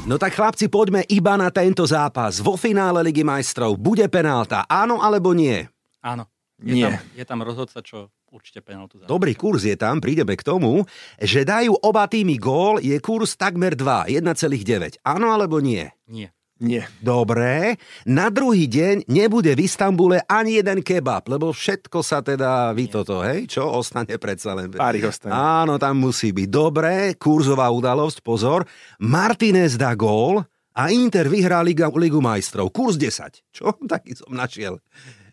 [0.07, 2.39] No tak chlapci, poďme iba na tento zápas.
[2.39, 5.67] Vo finále Ligy majstrov bude penálta, áno alebo nie?
[5.99, 6.31] Áno.
[6.63, 6.87] Je nie.
[6.87, 9.03] Tam, je tam rozhodca, čo určite penaltu.
[9.03, 10.87] Za Dobrý kurz je tam, prídeme k tomu,
[11.19, 15.03] že dajú oba týmy gól, je kurz takmer 2, 1,9.
[15.03, 15.91] Áno alebo nie?
[16.07, 16.31] Nie.
[16.57, 16.89] Nie.
[17.05, 17.77] Dobre,
[18.09, 23.21] na druhý deň nebude v Istambule ani jeden kebab, lebo všetko sa teda vy toto,
[23.21, 24.73] hej, čo ostane predsa len.
[24.73, 25.37] Pár ostane.
[25.37, 26.49] Áno, tam musí byť.
[26.49, 28.65] Dobre, kurzová udalosť, pozor.
[28.97, 32.73] Martinez dá gól a Inter vyhrá Liga, Ligu majstrov.
[32.73, 33.53] Kurz 10.
[33.53, 33.77] Čo?
[33.93, 34.81] Taký som našiel.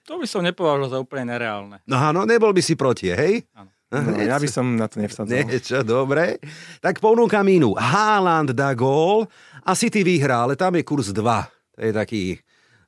[0.04, 1.80] To by som nepovažoval za úplne nereálne.
[1.88, 3.48] No áno, nebol by si proti, hej?
[3.56, 3.73] Áno.
[3.94, 5.30] No, ja by som na to nevsadzal.
[5.30, 6.42] Niečo, dobre.
[6.82, 7.78] Tak ponúkam inú.
[7.78, 9.30] Haaland dá gól
[9.62, 11.22] a City vyhrá, ale tam je kurz 2.
[11.22, 12.24] To je taký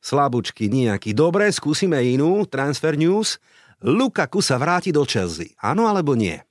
[0.01, 1.13] slabúčky nejaký.
[1.13, 2.49] Dobre, skúsime inú.
[2.49, 3.37] Transfer news.
[3.85, 5.53] Lukaku sa vráti do Chelsea.
[5.61, 6.41] Áno alebo nie?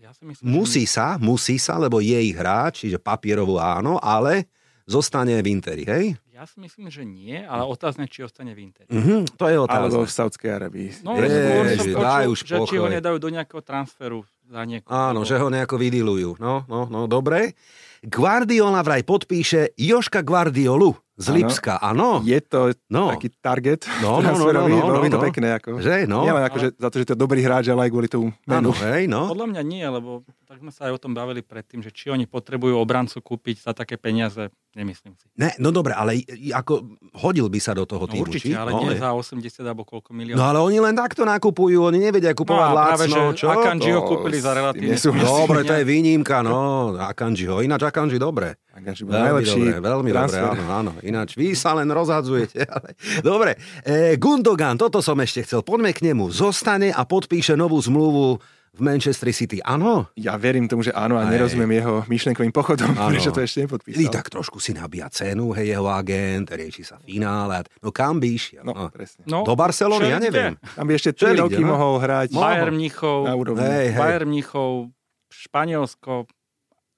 [0.00, 4.48] Ja si myslím, Musí sa, musí sa, lebo je ich hráč, čiže papierovo áno, ale
[4.88, 6.16] zostane v Interi, hej?
[6.34, 8.90] Ja si myslím, že nie, ale otázne, či ostane v Interi.
[8.90, 10.02] Mhm, to je Alebo otázka.
[10.02, 10.88] v Saudskej Arabii.
[11.00, 14.90] No, som daj počul, už že či ho nedajú do nejakého transferu za niekoho.
[14.90, 16.30] Áno, že ho nejako vydilujú.
[16.36, 17.54] No, no, no, dobre.
[18.02, 21.36] Guardiola vraj podpíše Joška Guardiolu z Áno.
[21.38, 22.18] Lipska, áno.
[22.20, 23.08] Je to No.
[23.08, 25.24] taký target No, no, no, transferový, no, no, bolo by to no.
[25.24, 25.48] pekné.
[25.54, 25.68] Ako.
[25.78, 26.20] Že, no.
[26.20, 28.74] Nielen ako, že, za to, že to je dobrý hráč, ale aj kvôli tomu Áno,
[28.74, 28.90] menu.
[28.90, 29.30] hej, no.
[29.30, 32.24] Podľa mňa nie, lebo tak sme sa aj o tom bavili predtým, že či oni
[32.24, 34.38] potrebujú obrancu kúpiť za také peniaze,
[34.70, 35.26] nemyslím si.
[35.34, 38.54] Ne, no dobre, ale ako hodil by sa do toho No týmu, určite, či?
[38.54, 40.46] ale no, nie za 80 alebo koľko No miliónov.
[40.46, 43.46] ale oni len takto nakupujú, oni nevedia No kupovať že lacno, čo?
[43.50, 44.94] Akanji ho To kúpili za relatívne.
[44.94, 46.54] Dobre, to je výnimka, no,
[46.94, 47.58] Akanjiho.
[47.58, 48.54] Ináč Akanji dobre.
[48.70, 50.42] Takže bol Veľmi najlepší dobre, veľmi transfer.
[50.44, 50.90] dobre, áno, áno.
[51.00, 52.62] Ináč vy sa len rozhadzujete.
[52.74, 52.94] Ale...
[53.20, 53.50] Dobre,
[53.82, 55.62] e, Gundogan, toto som ešte chcel.
[55.62, 56.30] Poďme k nemu.
[56.30, 58.38] Zostane a podpíše novú zmluvu
[58.74, 59.62] v Manchester City.
[59.62, 60.10] Áno?
[60.18, 61.30] Ja verím tomu, že áno a Hej.
[61.30, 64.10] nerozumiem jeho myšlenkovým pochodom, prečo to ešte I nepodpísal.
[64.10, 67.62] tak trošku si nabíja cenu, hej, jeho agent, rieši sa finále.
[67.62, 68.66] a- No kam by išiel?
[68.66, 68.90] No, No.
[68.90, 69.22] presne.
[69.24, 70.58] No, Do Barcelony, ja neviem.
[70.58, 71.70] Tam by ešte Čo je 3 roky no?
[71.70, 73.62] mohol hrať Bayern Mnichov, na úrovni.
[73.62, 74.00] Hej, hej.
[74.00, 74.90] Bayern Mnichov,
[75.30, 76.26] Španielsko,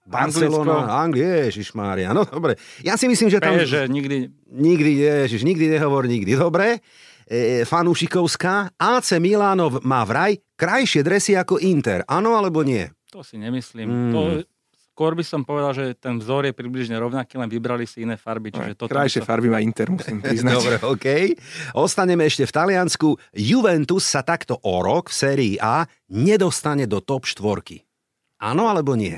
[0.07, 2.15] Barcelona, Anglie, Ježišmária.
[2.15, 2.55] No dobre.
[2.81, 3.59] Ja si myslím, že tam...
[3.59, 4.31] že nikdy...
[4.47, 6.39] Nikdy, ježiš, nikdy nehovor nikdy.
[6.39, 6.79] Dobre.
[7.27, 8.71] E, fanúšikovská.
[8.79, 12.03] AC Milánov má vraj krajšie dresy ako Inter.
[12.05, 12.89] Áno alebo nie?
[13.13, 13.87] To si nemyslím.
[13.87, 14.13] Mm.
[14.13, 14.21] To,
[14.91, 18.49] skôr by som povedal, že ten vzor je približne rovnaký, len vybrali si iné farby.
[18.51, 20.53] Čiže toto Krajšie som- farby má Inter, musím priznať.
[20.53, 21.07] Dobre, OK.
[21.73, 23.09] Ostaneme ešte v Taliansku.
[23.31, 27.85] Juventus sa takto o rok v sérii A nedostane do top štvorky.
[28.41, 29.17] Áno alebo nie?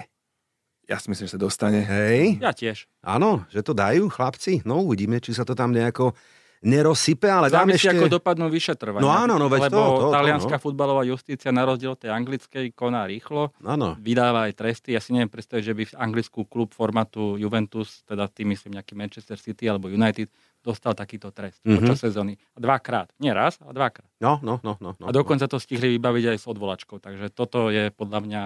[0.88, 1.84] Ja si myslím, že sa dostane.
[1.84, 2.40] Hej?
[2.40, 2.88] Ja tiež.
[3.04, 4.64] Áno, že to dajú chlapci?
[4.64, 6.16] No uvidíme, či sa to tam nejako
[6.62, 7.94] nerozsype, ale Závisí, ešte...
[7.94, 9.04] ako dopadnú vyšetrovania.
[9.04, 10.62] No áno, no veď Lebo to, to, to, talianská no.
[10.62, 13.94] futbalová justícia na rozdiel od tej anglickej koná rýchlo, Áno.
[14.02, 14.94] vydáva aj tresty.
[14.94, 18.98] Ja si neviem predstaviť, že by v anglicku klub formátu Juventus, teda tým myslím nejaký
[18.98, 20.26] Manchester City alebo United,
[20.58, 21.78] dostal takýto trest Mhm.
[21.78, 22.34] počas sezóny.
[22.58, 23.14] Dvakrát.
[23.22, 24.10] Nie raz, ale dvakrát.
[24.18, 24.98] No, no, no, no.
[24.98, 25.04] no.
[25.06, 26.98] A dokonca to stihli vybaviť aj s odvolačkou.
[26.98, 28.42] Takže toto je podľa mňa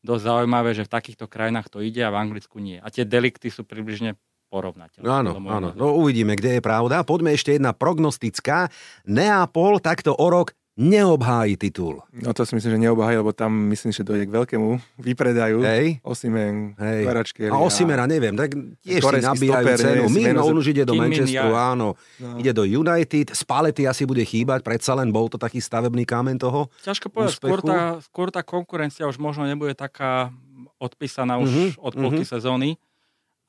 [0.00, 2.80] dosť zaujímavé, že v takýchto krajinách to ide a v Anglicku nie.
[2.80, 4.16] A tie delikty sú približne
[4.50, 5.00] porovnateľné.
[5.00, 5.68] No áno, áno.
[5.72, 7.00] No uvidíme, kde je pravda.
[7.00, 8.66] Poďme ešte jedna prognostická.
[9.06, 12.00] Neapol takto o rok neobhájí titul.
[12.10, 15.60] No to si myslím, že neobhají, lebo tam myslím, že dojde k veľkému výpredaju.
[15.60, 16.00] Hej?
[16.00, 17.04] Osimen, Hej.
[17.46, 19.92] A Osimera neviem, tak tiež si nabíjajú stoper, cenu.
[19.98, 21.68] nie, si Min, meno- on už ide do Manchesteru, Jae.
[21.68, 22.00] áno.
[22.16, 22.40] No.
[22.40, 23.28] Ide do United.
[23.30, 26.72] Spalety asi bude chýbať, predsa len bol to taký stavebný kamen toho.
[26.80, 30.32] Ťažko povedať, skôr tá, skôr tá konkurencia už možno nebude taká
[30.78, 32.30] odpísaná už Mhm, od polky mhm.
[32.30, 32.68] sezóny,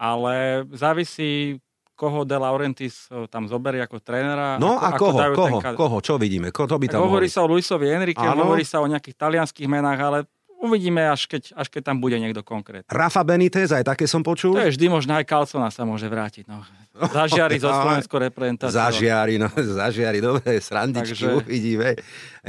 [0.01, 1.61] ale závisí,
[1.93, 4.57] koho De Laurentiis eh, tam zoberie ako trénera.
[4.57, 6.49] No ako, a ako koho, dajú koho, ten koho, čo vidíme?
[6.49, 8.49] Ko, to by tam hovorí sa o Luisovi Enrique, Áno.
[8.49, 10.17] hovorí sa o nejakých talianských menách, ale
[10.57, 12.89] uvidíme, až keď, až keď tam bude niekto konkrétny.
[12.89, 14.57] Rafa Benitez, aj také som počul.
[14.57, 16.49] To je vždy možno aj Carlsona sa môže vrátiť.
[16.49, 16.65] No.
[17.15, 18.75] Zažiari zo slovenskou reprezentáciou.
[18.75, 19.47] Zažiari, no,
[19.79, 21.95] zažiari, dobre, srandičky, Takže- uvidíme.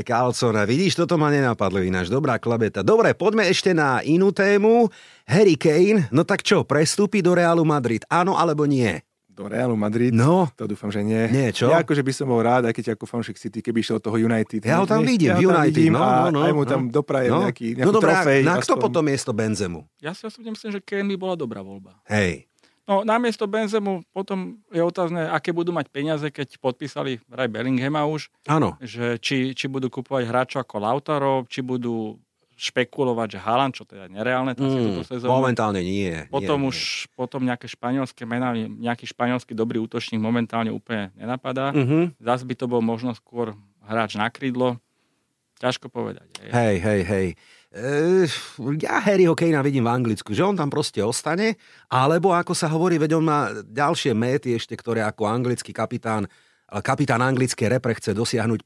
[0.03, 2.83] Kalcona, vidíš, toto ma nenapadlo ináč, dobrá klebeta.
[2.83, 4.91] Dobre, poďme ešte na inú tému.
[5.31, 8.99] Harry Kane, no tak čo, prestúpi do Realu Madrid, áno alebo nie?
[9.33, 10.13] Do Realu Madrid.
[10.13, 11.25] No, To dúfam, že nie.
[11.33, 11.73] Nie, čo?
[11.73, 14.61] Ja akože by som bol rád, aj keď ako fanšik City, keby išiel toho United.
[14.61, 16.41] Ja ho tam Nie, vidím, ja v ho tam United, vidím no, a no, no,
[16.45, 16.69] aj mu no.
[16.69, 17.41] tam doprajem no.
[17.49, 18.41] nejaký, no nejakú dobré, trofej.
[18.45, 19.89] na kto potom miesto Benzemu?
[20.05, 21.97] Ja si osobne myslím, že Kane by bola dobrá voľba.
[22.13, 22.45] Hej,
[22.83, 28.27] No, namiesto Benzemu potom je otázne, aké budú mať peniaze, keď podpísali vraj Bellinghama už,
[28.45, 28.75] áno.
[28.83, 32.19] že či, či budú kupovať hráčov ako Lautaro, či budú
[32.53, 35.31] špekulovať, že Haaland, čo teda nereálne asi Mm, sezónu.
[35.31, 36.15] momentálne nie.
[36.27, 36.79] Potom nie, už
[37.15, 41.75] potom nejaké španielské mená, nejaký španielský dobrý útočník momentálne úplne nenapadá.
[41.75, 41.83] Nie.
[41.83, 42.05] Uh-huh.
[42.19, 44.79] Zas by to bol možno skôr hráč na krídlo.
[45.59, 46.27] Ťažko povedať.
[46.43, 46.51] hej.
[46.51, 47.27] Hej, hej, hej.
[47.73, 48.29] E,
[48.85, 51.57] ja Harryho Kanea vidím v Anglicku, že on tam proste ostane,
[51.89, 56.29] alebo ako sa hovorí, veď on má ďalšie méty ešte, ktoré ako anglický kapitán,
[56.85, 58.61] kapitán anglickej repre chce dosiahnuť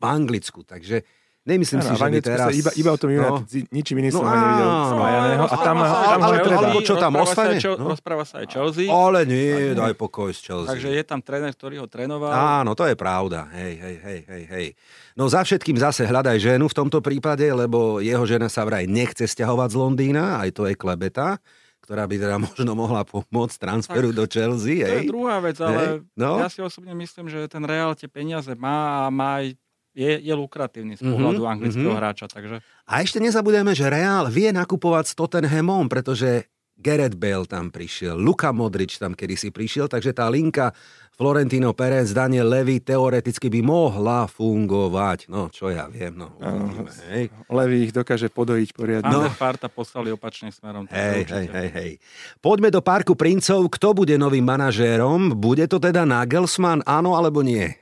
[0.00, 1.00] v Anglicku, takže
[1.50, 2.46] Nemyslím si, Áno, v že by teraz...
[2.52, 3.16] iba, iba o tom no.
[3.16, 3.68] United no.
[3.70, 5.42] ničím iným No som ani nevidel spájaného.
[5.42, 6.58] A tam, tam ale- netreba.
[6.62, 7.54] alebo čo tam ostane?
[7.56, 7.86] Sa Chel- No.
[7.90, 8.86] Rozpráva sa aj Chelsea.
[8.86, 10.70] Ale nie, daj pokoj s Chelsea.
[10.70, 12.30] Takže je tam tréner, ktorý ho trénoval.
[12.30, 13.50] Áno, to je pravda.
[13.50, 14.66] Hej, hej, hej, hej, hej.
[15.12, 19.24] No za všetkým zase hľadaj ženu v tomto prípade, lebo jeho žena sa vraj nechce
[19.24, 21.40] stiahovať z Londýna, aj to je klebeta,
[21.80, 25.06] ktorá by teda možno mohla pomôcť transferu Tak, do Chelsea, To je hej?
[25.06, 26.38] druhá vec, ale No.
[26.38, 29.56] ja si osobne myslím, že ten Real tie peniaze má a má aj
[29.94, 31.98] je, je lukratívny z Mhm, pohľadu anglického mhm.
[31.98, 36.50] hráča, takže A ešte nezabudeme, že Real vie nakupovať s Tottenhamom, pretože
[36.80, 40.72] Gareth Bale tam prišiel, Luka Modrič tam kedysi prišiel, takže tá linka
[41.12, 45.28] Florentino Pérez, Daniel Levy teoreticky by mohla fungovať.
[45.28, 46.32] No, čo ja viem, no.
[46.40, 47.24] Uvidíme, hej.
[47.52, 49.12] Levý ich dokáže podojiť poriadne.
[49.12, 49.28] No.
[49.28, 50.88] Farta poslali opačným smerom.
[50.88, 51.90] Hej, hej, hej, hej.
[52.40, 53.68] Poďme do Parku princov.
[53.68, 55.36] Kto bude novým manažérom?
[55.36, 57.79] Bude to teda Nagelsmann, áno alebo nie?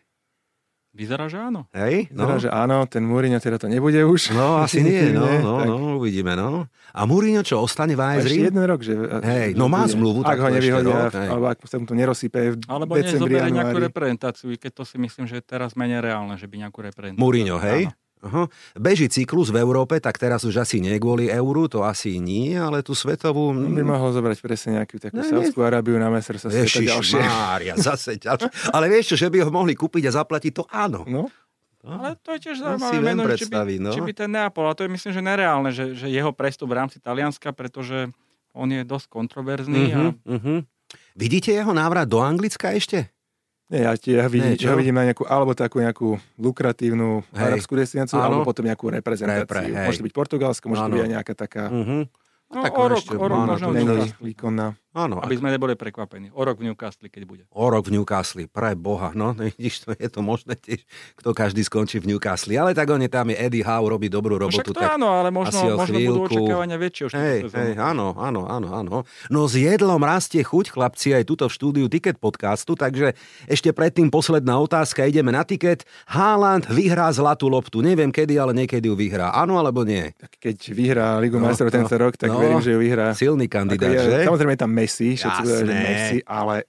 [0.98, 1.70] Vyzerá, že áno.
[1.70, 2.10] Hej?
[2.10, 4.34] Vyzerá, že áno, ten Mourinho teda to nebude už.
[4.34, 5.66] No, asi nie, no, no, tak.
[5.70, 6.66] no, uvidíme, no.
[6.90, 8.98] A Mourinho čo, ostane v A Ešte AS jeden rok, že...
[9.22, 11.28] Hej, no má zmluvu, Ak tak ho nevyhodia, rok, hej.
[11.30, 14.98] alebo ak sa mu to nerozsype v Alebo decembri, nezoberie nejakú reprezentáciu, keď to si
[14.98, 17.22] myslím, že je teraz menej reálne, že by nejakú reprezentáciu.
[17.22, 17.86] Mourinho, hej?
[17.86, 18.07] Áno.
[18.18, 18.50] Aha.
[18.74, 22.82] Beží cyklus v Európe, tak teraz už asi nie kvôli euru, to asi nie, ale
[22.82, 23.54] tú svetovú...
[23.54, 25.30] On by mohol zobrať presne nejakú takú No, nie.
[25.30, 27.22] Saudskú Arábiu na mestr sa sveta ďalšie.
[27.22, 28.74] Mária, zase ďalšie.
[28.74, 31.06] Ale vieš čo, že by ho mohli kúpiť a zaplatiť, to áno.
[31.06, 31.30] No,
[31.86, 33.94] Ale to je tiež zaujímavé meno, či by, no.
[33.94, 36.82] či by ten Neapol, a to je myslím, že nereálne, že, že jeho prestup v
[36.82, 38.10] rámci Talianska, pretože
[38.50, 40.58] on je dosť kontroverzný a Uh-huh, uh-huh.
[41.18, 43.12] Vidíte jeho návrat do Anglicka ešte?
[43.68, 44.72] Nie, ja, ja, vidím, Nie, čo?
[44.72, 47.44] ja vidím na nejakú, alebo takú nejakú lukratívnu Hej.
[47.52, 48.40] arabskú destináciu, Áno.
[48.40, 49.44] alebo potom nejakú reprezentáciu.
[49.44, 49.86] Repre, hej.
[49.88, 52.08] môže to byť Portugalsko, môže to byť aj nejaká taká Uh-huh.
[52.48, 53.68] no, tak o rok, ešte o rok možno
[54.24, 54.72] výkonná.
[54.88, 56.32] Áno, Aby sme neboli prekvapení.
[56.32, 57.42] O rok v Newcastle, keď bude.
[57.52, 60.80] o rok v Newcastle, pre Boha, no vidíš, to je to možné tiež,
[61.14, 64.40] kto každý skončí v Newcastle, ale tak on je tam, je Eddie Howe, robí dobrú
[64.40, 67.72] No však robotu, to tak áno, ale možno, možno budú očakávania väčšie už Hej, hej,
[67.76, 68.90] áno, áno, áno, áno.
[69.28, 73.12] No s jedlom rastie chuť, chlapci, aj tuto v štúdiu Ticket podcastu, takže
[73.44, 75.84] ešte predtým posledná otázka, ideme na Ticket.
[76.08, 79.36] Haaland vyhrá zlatú loptu, neviem kedy, ale niekedy ju vyhrá.
[79.36, 80.16] Áno alebo nie?
[80.16, 82.40] Tak keď vyhrá Ligu No, majstrov no, tento rok, tak no.
[82.40, 83.12] verím, že ju vyhrá.
[83.12, 84.18] Silný kandidát, je, že?
[84.24, 85.84] Samozrejme tam Messi, všetci povedali, že.
[85.84, 86.66] Messi, ale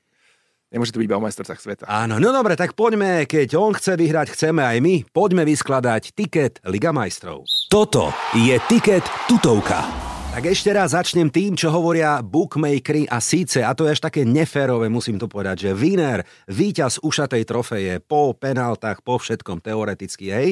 [0.69, 1.83] nemôže to byť iba o majstrovstvách sveta.
[1.89, 6.61] Áno, no dobre, tak poďme, keď on chce vyhrať, chceme aj my, poďme vyskladať tiket
[6.69, 7.47] Liga majstrov.
[7.71, 9.81] Toto je tiket tutovka.
[10.29, 14.29] Tak ešte raz začnem tým, čo hovoria bookmakery a síce, a to je až také
[14.29, 20.49] neférové, musím to povedať, že winner, víťaz ušatej trofeje po penáltach, po všetkom teoreticky, hej,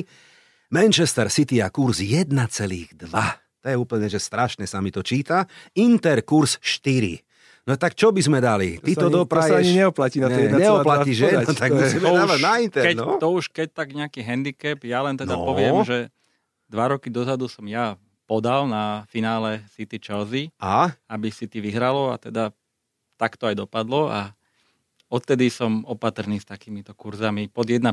[0.74, 2.36] Manchester City a kurz 1,2.
[3.64, 5.48] To je úplne, že strašne sa mi to číta.
[5.78, 7.27] Inter kurz 4.
[7.68, 8.80] No tak čo by sme dali?
[8.80, 9.44] Ty to, ani- dopraješ.
[9.44, 11.28] To sa ani neoplatí na tie Ne, 1,2 neoplatí, že?
[11.36, 13.08] No tak To musíme To už, dávať na Inter, keď, no.
[13.18, 15.44] to už keď tak nejaký handicap, ja len teda No.
[15.44, 16.08] poviem, že
[16.66, 20.96] dva roky dozadu som ja podal na finále City Chelsea, A?
[21.06, 22.56] aby City vyhralo a teda
[23.16, 24.32] tak to aj dopadlo a
[25.08, 27.48] odtedy som opatrný s takýmito kurzami.
[27.48, 27.88] Pod 1,50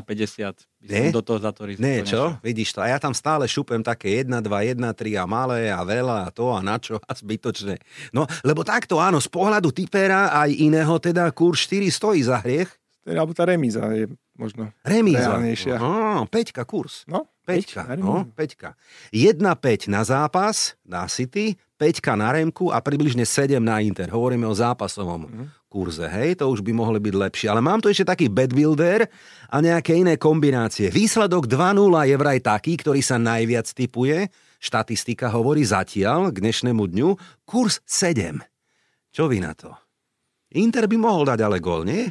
[0.77, 1.09] by som Ne?
[1.09, 2.03] do toho za to riziko Nie, čo?
[2.03, 2.27] nešiel.
[2.41, 2.79] Vidíš to.
[2.79, 6.29] A ja tam stále šupem také 1, 2, 1, 3 a malé a veľa a
[6.29, 7.79] to a na čo a zbytočné.
[8.11, 12.69] No, lebo takto áno, z pohľadu typera aj iného teda kurz 4 stojí za hriech.
[13.01, 15.29] Teda, Alebo tá remíza je možno Remíza.
[15.31, 15.77] reálnejšia.
[15.77, 15.89] Á,
[16.25, 17.05] peťka kurz.
[17.05, 18.73] No, Peťka, no, peťka.
[19.13, 19.45] 1-5
[19.87, 24.09] na zápas, na City, 5 na Remku a približne 7 na Inter.
[24.09, 25.45] Hovoríme o zápasovom Mhm.
[25.75, 27.51] Kurze, hej, to už by mohli byť lepšie.
[27.51, 29.11] Ale mám tu ešte taký bad builder
[29.51, 30.87] a nejaké iné kombinácie.
[30.87, 34.31] Výsledok 2-0 je vraj taký, ktorý sa najviac typuje.
[34.63, 37.09] Štatistika hovorí zatiaľ k dnešnému dňu
[37.43, 38.39] kurz 7.
[39.11, 39.75] Čo vy na to?
[40.55, 42.07] Inter by mohol dať ale gol, nie?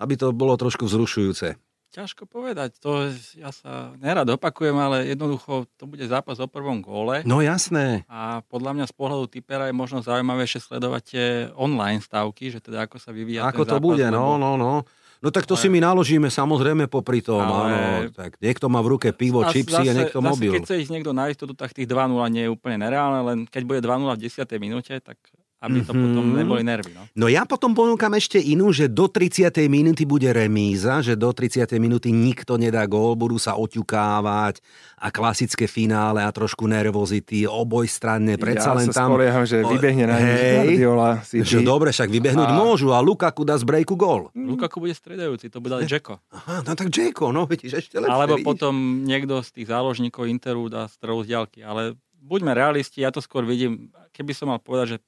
[0.00, 1.52] Aby to bolo trošku vzrušujúce.
[1.92, 7.20] Ťažko povedať, to ja sa nerad opakujem, ale jednoducho to bude zápas o prvom góle.
[7.28, 8.08] No jasné.
[8.08, 12.88] A podľa mňa z pohľadu typera je možno zaujímavejšie sledovať tie online stavky, že teda
[12.88, 14.88] ako sa vyvíja Ako to ten zápas, bude, no, no, no.
[15.22, 18.10] No tak to Ale- si my naložíme samozrejme popri tom, Ale- áno.
[18.10, 20.50] Tak niekto má v ruke pivo, A čipsy a niekto zase, mobil.
[20.56, 23.62] Keď chce ísť niekto na istotu, tak tých 2-0 nie je úplne nereálne, len keď
[23.68, 24.56] bude 2-0 v 10.
[24.56, 25.20] minúte, tak
[25.62, 26.02] aby to Mhm.
[26.02, 26.90] potom neboli nervy.
[26.90, 27.02] No.
[27.16, 29.38] No ja potom ponúkam ešte inú, že do 30.
[29.64, 31.48] minúty bude remíza, že do 30.
[31.78, 34.58] minúty nikto nedá gól, budú sa oťukávať
[34.96, 39.08] a klasické finále a trošku nervozity, obojstranne, predsa ja len sa tam...
[39.10, 40.76] spolieham, že vybehne na hej.
[40.76, 41.44] Guardiola City.
[41.44, 44.30] Že dobre, však vybehnúť A- môžu a Lukaku dá z breaku gól.
[44.32, 46.18] Lukaku bude stredajúci, to bude Jacko.
[46.28, 48.10] Aha, no tak Jacko, no vidíš, ešte lepšie.
[48.10, 48.46] Alebo vidíš?
[48.46, 51.60] potom niekto z tých záložníkov Interu dá strelu z ďalky.
[51.60, 54.98] Ale buďme realisti, ja to skôr vidím, keby som mal povedať, že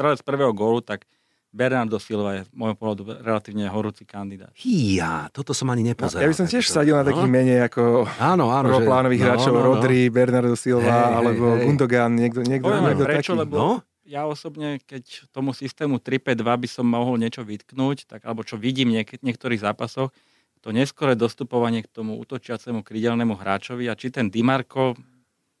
[0.00, 1.04] strelec prvého gólu, tak
[1.52, 4.48] Bernardo Silva je v môjom pohľadu relatívne horúci kandidát.
[4.56, 6.24] Híja, toto som ani nepozeral.
[6.24, 7.36] Ja by som tiež sadil na takých no?
[7.36, 9.26] menej ako áno, áno, prvoplánových že...
[9.28, 9.68] hráčov, no, no, no.
[9.76, 11.62] Rodri, Bernardo Silva, Hej, alebo hej.
[11.68, 13.42] Gundogan, niekto, niekto, Poviem niekto prečo, taký.
[13.44, 13.70] lebo No?
[14.06, 18.94] ja osobne, keď tomu systému 3-5-2 by som mohol niečo vytknúť, tak, alebo čo vidím
[18.94, 20.14] v niek- niektorých zápasoch,
[20.62, 24.94] to neskoré dostupovanie k tomu útočiacemu krydelnému hráčovi a či ten Dimarko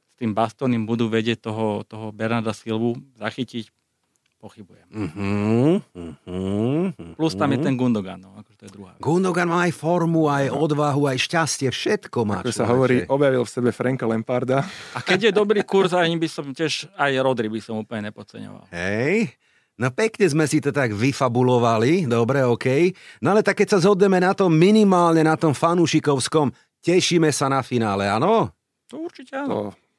[0.06, 3.74] s tým bastónim budú vedieť toho, toho Bernarda Silvu zachytiť,
[4.40, 4.88] pochybujem.
[4.88, 5.84] Mhm,
[6.24, 7.64] mhm, Plus tam je mhm.
[7.68, 9.00] ten Gundogan, no, akože to je druhá vec.
[9.04, 12.40] Gundogan má aj formu, aj odvahu, aj šťastie, všetko má.
[12.40, 14.64] Ako sa hovorí, objavil v sebe Franka Lamparda.
[14.96, 18.72] A keď je dobrý kurz, ani by som tiež, aj Rodri by som úplne nepodceňoval.
[18.72, 19.36] Hej,
[19.76, 22.96] no pekne sme si to tak vyfabulovali, dobre, OK.
[23.20, 26.48] No ale tak keď sa zhodneme na tom minimálne na tom fanúšikovskom,
[26.80, 28.48] tešíme sa na finále, áno?
[28.88, 29.76] To určite áno.
[29.76, 29.89] To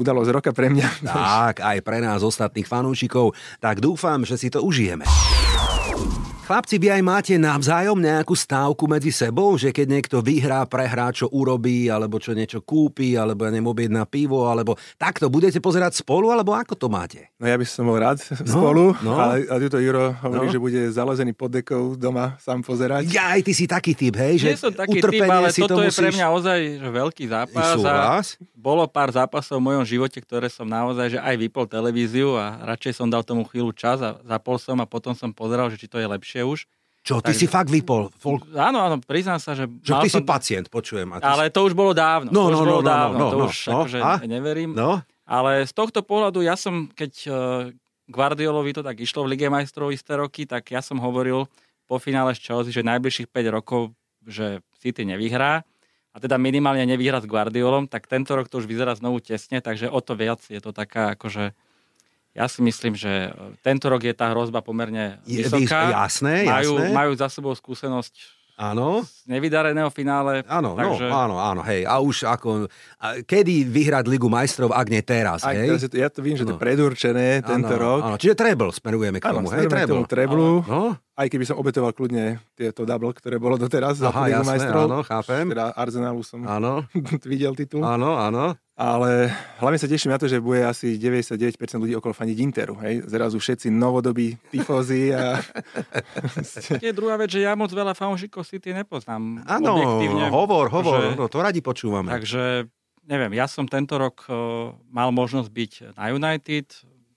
[0.00, 1.04] udalosť roka pre mňa.
[1.04, 5.04] Tak, aj pre nás ostatných fanúšikov, tak dúfam, že si to užijeme.
[6.50, 11.30] Chlapci, vy aj máte navzájom nejakú stávku medzi sebou, že keď niekto vyhrá, prehrá, čo
[11.30, 16.34] urobí, alebo čo niečo kúpi, alebo ja neviem, objedná pivo, alebo takto, budete pozerať spolu,
[16.34, 17.30] alebo ako to máte?
[17.38, 18.18] No ja by som bol rád
[18.50, 19.14] spolu, no.
[19.14, 20.50] ale a tuto Juro hovorí, No.
[20.50, 23.06] že bude založený pod dekou doma sám pozerať.
[23.06, 24.42] Ja, aj ty si taký typ, hej?
[24.42, 26.88] Nie že som taký typ, ale si to toto je pre musíš- mňa ozaj že
[26.90, 27.78] veľký zápas.
[27.86, 28.18] A
[28.58, 32.98] bolo pár zápasov v mojom živote, ktoré som naozaj že aj vypol televíziu a radšej
[32.98, 36.02] som dal tomu chvíľu čas a zapol som a potom som pozeral, že či to
[36.02, 36.66] je lepšie už.
[37.00, 38.12] Čo, ty Takže- si fakt vypol?
[38.20, 38.44] Folk...
[38.52, 39.64] Áno, áno, priznám sa, že...
[39.64, 41.08] Mal ty si som- pacient, počujem.
[41.16, 42.28] A ty Ale to už bolo dávno.
[42.28, 43.72] No, to už no, bolo no, no, dávno, no, to no, už no.
[43.80, 44.12] akože A?
[44.28, 44.70] neverím.
[44.76, 47.34] No, Ale z tohto pohľadu ja som, keď eh,
[48.10, 51.48] Guardiolovi to tak išlo v Lige majstrov isté roky, tak ja som hovoril
[51.88, 53.96] po finále s Chelsea, že najbližších 5 rokov,
[54.28, 55.64] že City nevyhrá
[56.10, 59.86] a teda minimálne nevyhrá s Guardiolom, tak tento rok to už vyzerá znovu tesne, takže
[59.86, 61.54] o to viac je to taká akože
[62.32, 65.90] ja si myslím, že eh, tento rok je tá hrozba pomerne je, vysoká.
[66.04, 66.86] jasné, majú, jasné.
[66.90, 70.44] majú za sebou skúsenosť Áno, z nevydareného finále.
[70.44, 71.08] áno, takže...
[71.08, 71.80] no, áno, áno, hej.
[71.82, 72.68] A už ako,
[73.00, 75.64] a kedy vyhrať Ligu majstrov, ak nie teraz, Aj, hej?
[75.66, 76.54] teraz je to, ja to vím, že to No.
[76.54, 78.00] je predurčené tento áno, rok.
[78.04, 79.92] Áno, čiže treble smerujeme k Áno, tomu, hej, smerujeme k treble.
[79.94, 80.82] tomu treblu, No,
[81.20, 84.84] aj keby som obetoval kľudne tieto double, ktoré bolo doteraz za aha, Ligu jasné, majstrov.
[84.86, 85.44] áno, chápem.
[85.46, 86.88] Teda Arsenalu som Áno,
[87.28, 87.84] videl titul.
[87.84, 88.56] áno, áno.
[88.74, 89.28] Ale
[89.60, 91.36] hlavne sa teším na to, že bude asi 99%
[91.76, 92.80] ľudí okolo faniť Interu.
[92.80, 93.04] Hej?
[93.04, 95.36] Zrazu všetci novodobí tifózy a
[96.80, 99.44] Je druhá vec, že ja moc veľa fanúšikov City nepoznám.
[99.44, 100.32] Áno, objektívne.
[100.32, 102.08] hovor, hovor, že- no, to radi počúvame.
[102.08, 102.64] Takže,
[103.04, 106.66] neviem, ja som tento rok uh, mal možnosť byť na United.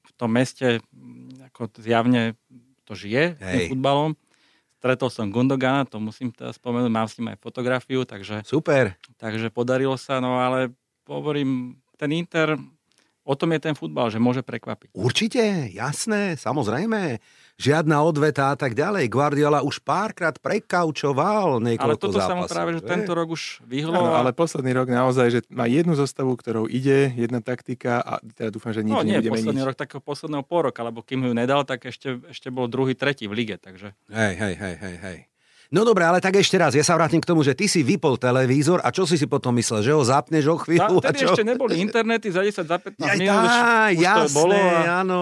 [0.04, 0.84] V tom meste
[1.48, 2.36] ako zjavne
[2.84, 3.67] to žije s tým Hej.
[3.72, 4.12] futbalom.
[4.84, 9.00] Stretol som Gundogana, to musím teda spomenúť, mám s ním aj fotografiu, takže, Super.
[9.15, 10.76] takže podarilo sa, no ale
[11.08, 12.60] hovorím, ten Inter,
[13.24, 14.92] o tom je ten futbal, že môže prekvapiť.
[14.92, 17.24] Určite, jasné, samozrejme.
[17.56, 19.08] Žiadna odveta a tak ďalej.
[19.08, 22.90] Guardiola už párkrát prekaučoval niekoľko Ale toto sa mu zápasov, práve, že že?
[22.90, 23.94] tento rok už vyhlo.
[23.94, 28.14] Áno, a- ale posledný rok naozaj, že má jednu zostavu, ktorou ide, jedna taktika a
[28.26, 29.70] teda dúfam, že nič No nie, nebude posledný meniť.
[29.70, 33.26] rok takého posledného pol roka, lebo kým ju nedal, tak ešte, ešte bol druhý, tretí
[33.26, 33.94] v lige, takže...
[34.10, 35.18] Hej, hej, hej, hej, hej.
[35.74, 38.22] No dobre, ale tak ešte raz, ja sa vrátim k tomu, že ty si vypol
[38.22, 41.02] televízor a čo si si potom myslel, že ho zapneš o Tá, chvíľu?
[41.02, 41.34] a tedy čo?
[41.34, 44.54] ešte neboli internety za 10, za 15 Aj minút, už, tá, už to jasné, bolo.
[44.54, 45.02] A...
[45.02, 45.22] áno,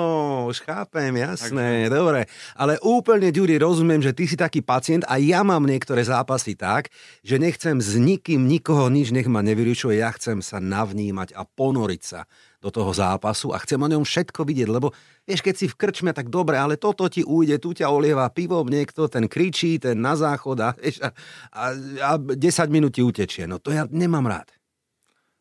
[0.52, 1.96] už chápem, jasné, Takže...
[1.96, 2.22] dobre.
[2.60, 6.92] Ale úplne, Ďuri, rozumiem, že ty si taký pacient a ja mám niektoré zápasy tak,
[7.24, 12.04] že nechcem s nikým, nikoho nič, nech ma nevyručuje, ja chcem sa navnímať a ponoriť
[12.04, 12.28] sa
[12.62, 14.93] do toho zápasu a chcem o ňom všetko vidieť, lebo
[15.26, 18.69] vieš, keď si v krčme, tak dobre, ale toto ti ujde, tu ťa olieva pivom
[18.69, 21.10] niekto, ten kričí, ten na záchod a, a,
[21.50, 21.63] a,
[22.06, 22.38] a 10
[22.69, 23.50] minút ti utečie.
[23.50, 24.61] No to ja nemám rád.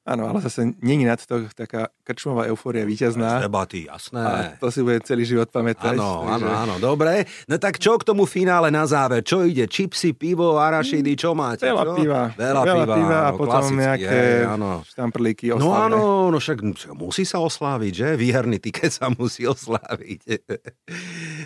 [0.01, 3.37] Áno, ale zase není nad to taká krčmová eufória víťazná.
[3.37, 4.57] Debaty, A jasné.
[4.57, 5.93] to si bude celý život pamätať.
[5.93, 7.29] Áno, takže- áno, áno, dobre.
[7.45, 9.21] No tak čo k tomu finále na záver?
[9.21, 9.69] Čo ide?
[9.69, 11.69] Čipsy, pivo, arašidy, čo máte?
[11.69, 11.93] Veľa čo?
[12.01, 12.23] piva.
[12.33, 14.71] Veľa, piva, piva a áno, potom klasicky, nejaké áno.
[14.89, 16.59] štamprlíky No áno, no však
[16.97, 18.09] musí sa osláviť, že?
[18.17, 20.21] Výherný tiket sa musí osláviť.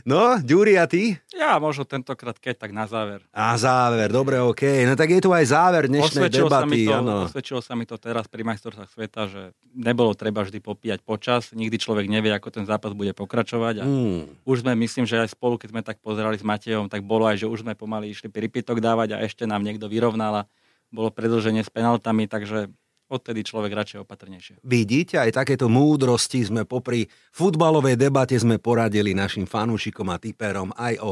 [0.04, 1.16] No, Ďuri a ty?
[1.32, 3.24] Ja možno tentokrát keď tak na záver.
[3.32, 4.84] A záver, dobre, OK.
[4.84, 6.84] No tak je tu aj záver dnešnej Osvedčilo sa, mi debaty.
[6.84, 7.14] to, áno.
[7.24, 11.50] osvedčilo sa mi to teraz pri majstrovstvách sveta, že nebolo treba vždy popíjať počas.
[11.50, 13.74] Nikdy človek nevie, ako ten zápas bude pokračovať.
[13.80, 14.22] A Mm.
[14.44, 17.42] už sme, myslím, že aj spolu, keď sme tak pozerali s Matejom, tak bolo aj,
[17.42, 20.48] že už sme pomaly išli pripitok dávať a ešte nám niekto vyrovnal a
[20.92, 22.70] bolo predlženie s penaltami, takže
[23.04, 24.54] odtedy človek radšej opatrnejšie.
[24.64, 30.94] Vidíte, aj takéto múdrosti sme popri futbalovej debate sme poradili našim fanúšikom a typerom aj
[31.04, 31.10] o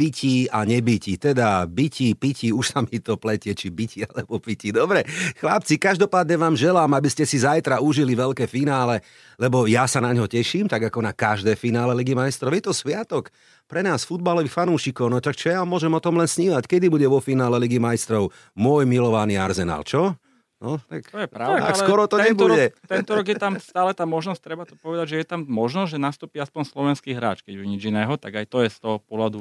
[0.00, 1.20] pití a nebytí.
[1.20, 4.72] Teda bytí, pití, už sa mi to pletie, či bytí alebo pití.
[4.72, 5.04] Dobre,
[5.36, 9.04] chlapci, každopádne vám želám, aby ste si zajtra užili veľké finále,
[9.36, 12.56] lebo ja sa na ňo teším, tak ako na každé finále Ligy majstrov.
[12.56, 13.28] Je to sviatok
[13.68, 17.04] pre nás, futbalových fanúšikov, no tak čo ja môžem o tom len snívať, kedy bude
[17.04, 20.16] vo finále Ligy majstrov môj milovaný Arsenal, čo?
[20.60, 22.76] No, tak, to je pravda, tak skoro to tento nebude.
[22.76, 25.96] Rok, tento rok je tam stále tá možnosť, treba to povedať, že je tam možnosť,
[25.96, 29.00] že nastúpi aspoň slovenský hráč, keď už nič iného, tak aj to je z toho
[29.00, 29.40] pohľadu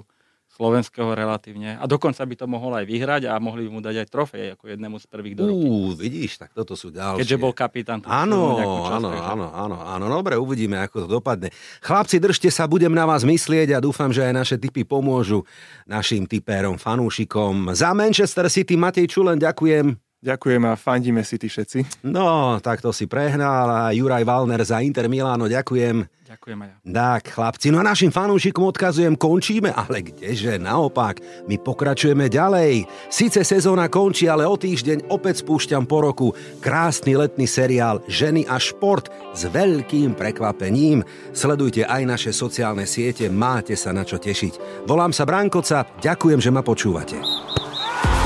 [0.50, 1.78] slovenského relatívne.
[1.78, 4.66] A dokonca by to mohol aj vyhrať a mohli by mu dať aj trofej ako
[4.66, 5.66] jednému z prvých do roky.
[5.70, 7.22] Ú, vidíš, tak toto sú ďalšie.
[7.22, 8.02] Keďže bol kapitán.
[8.04, 8.58] Áno,
[8.90, 11.54] áno, áno, áno, áno, dobre, uvidíme, ako to dopadne.
[11.86, 15.46] Chlapci, držte sa, budem na vás myslieť a dúfam, že aj naše typy pomôžu
[15.86, 17.72] našim typérom, fanúšikom.
[17.78, 20.09] Za Manchester City Matej Čulen, ďakujem.
[20.20, 22.04] Ďakujem a fandíme si ty všetci.
[22.04, 26.04] No, tak to si prehnal a Juraj Valner za Inter Miláno, ďakujem.
[26.28, 26.76] Ďakujem aj ja.
[26.92, 32.84] Tak, chlapci, no a našim fanúšikom odkazujem, končíme, ale kdeže, naopak, my pokračujeme ďalej.
[33.08, 36.28] Sice sezóna končí, ale o týždeň opäť spúšťam po roku
[36.60, 41.00] krásny letný seriál Ženy a šport s veľkým prekvapením.
[41.32, 44.84] Sledujte aj naše sociálne siete, máte sa na čo tešiť.
[44.84, 47.16] Volám sa Brankoca, ďakujem, že ma počúvate.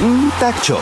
[0.01, 0.81] Mm, tak čo,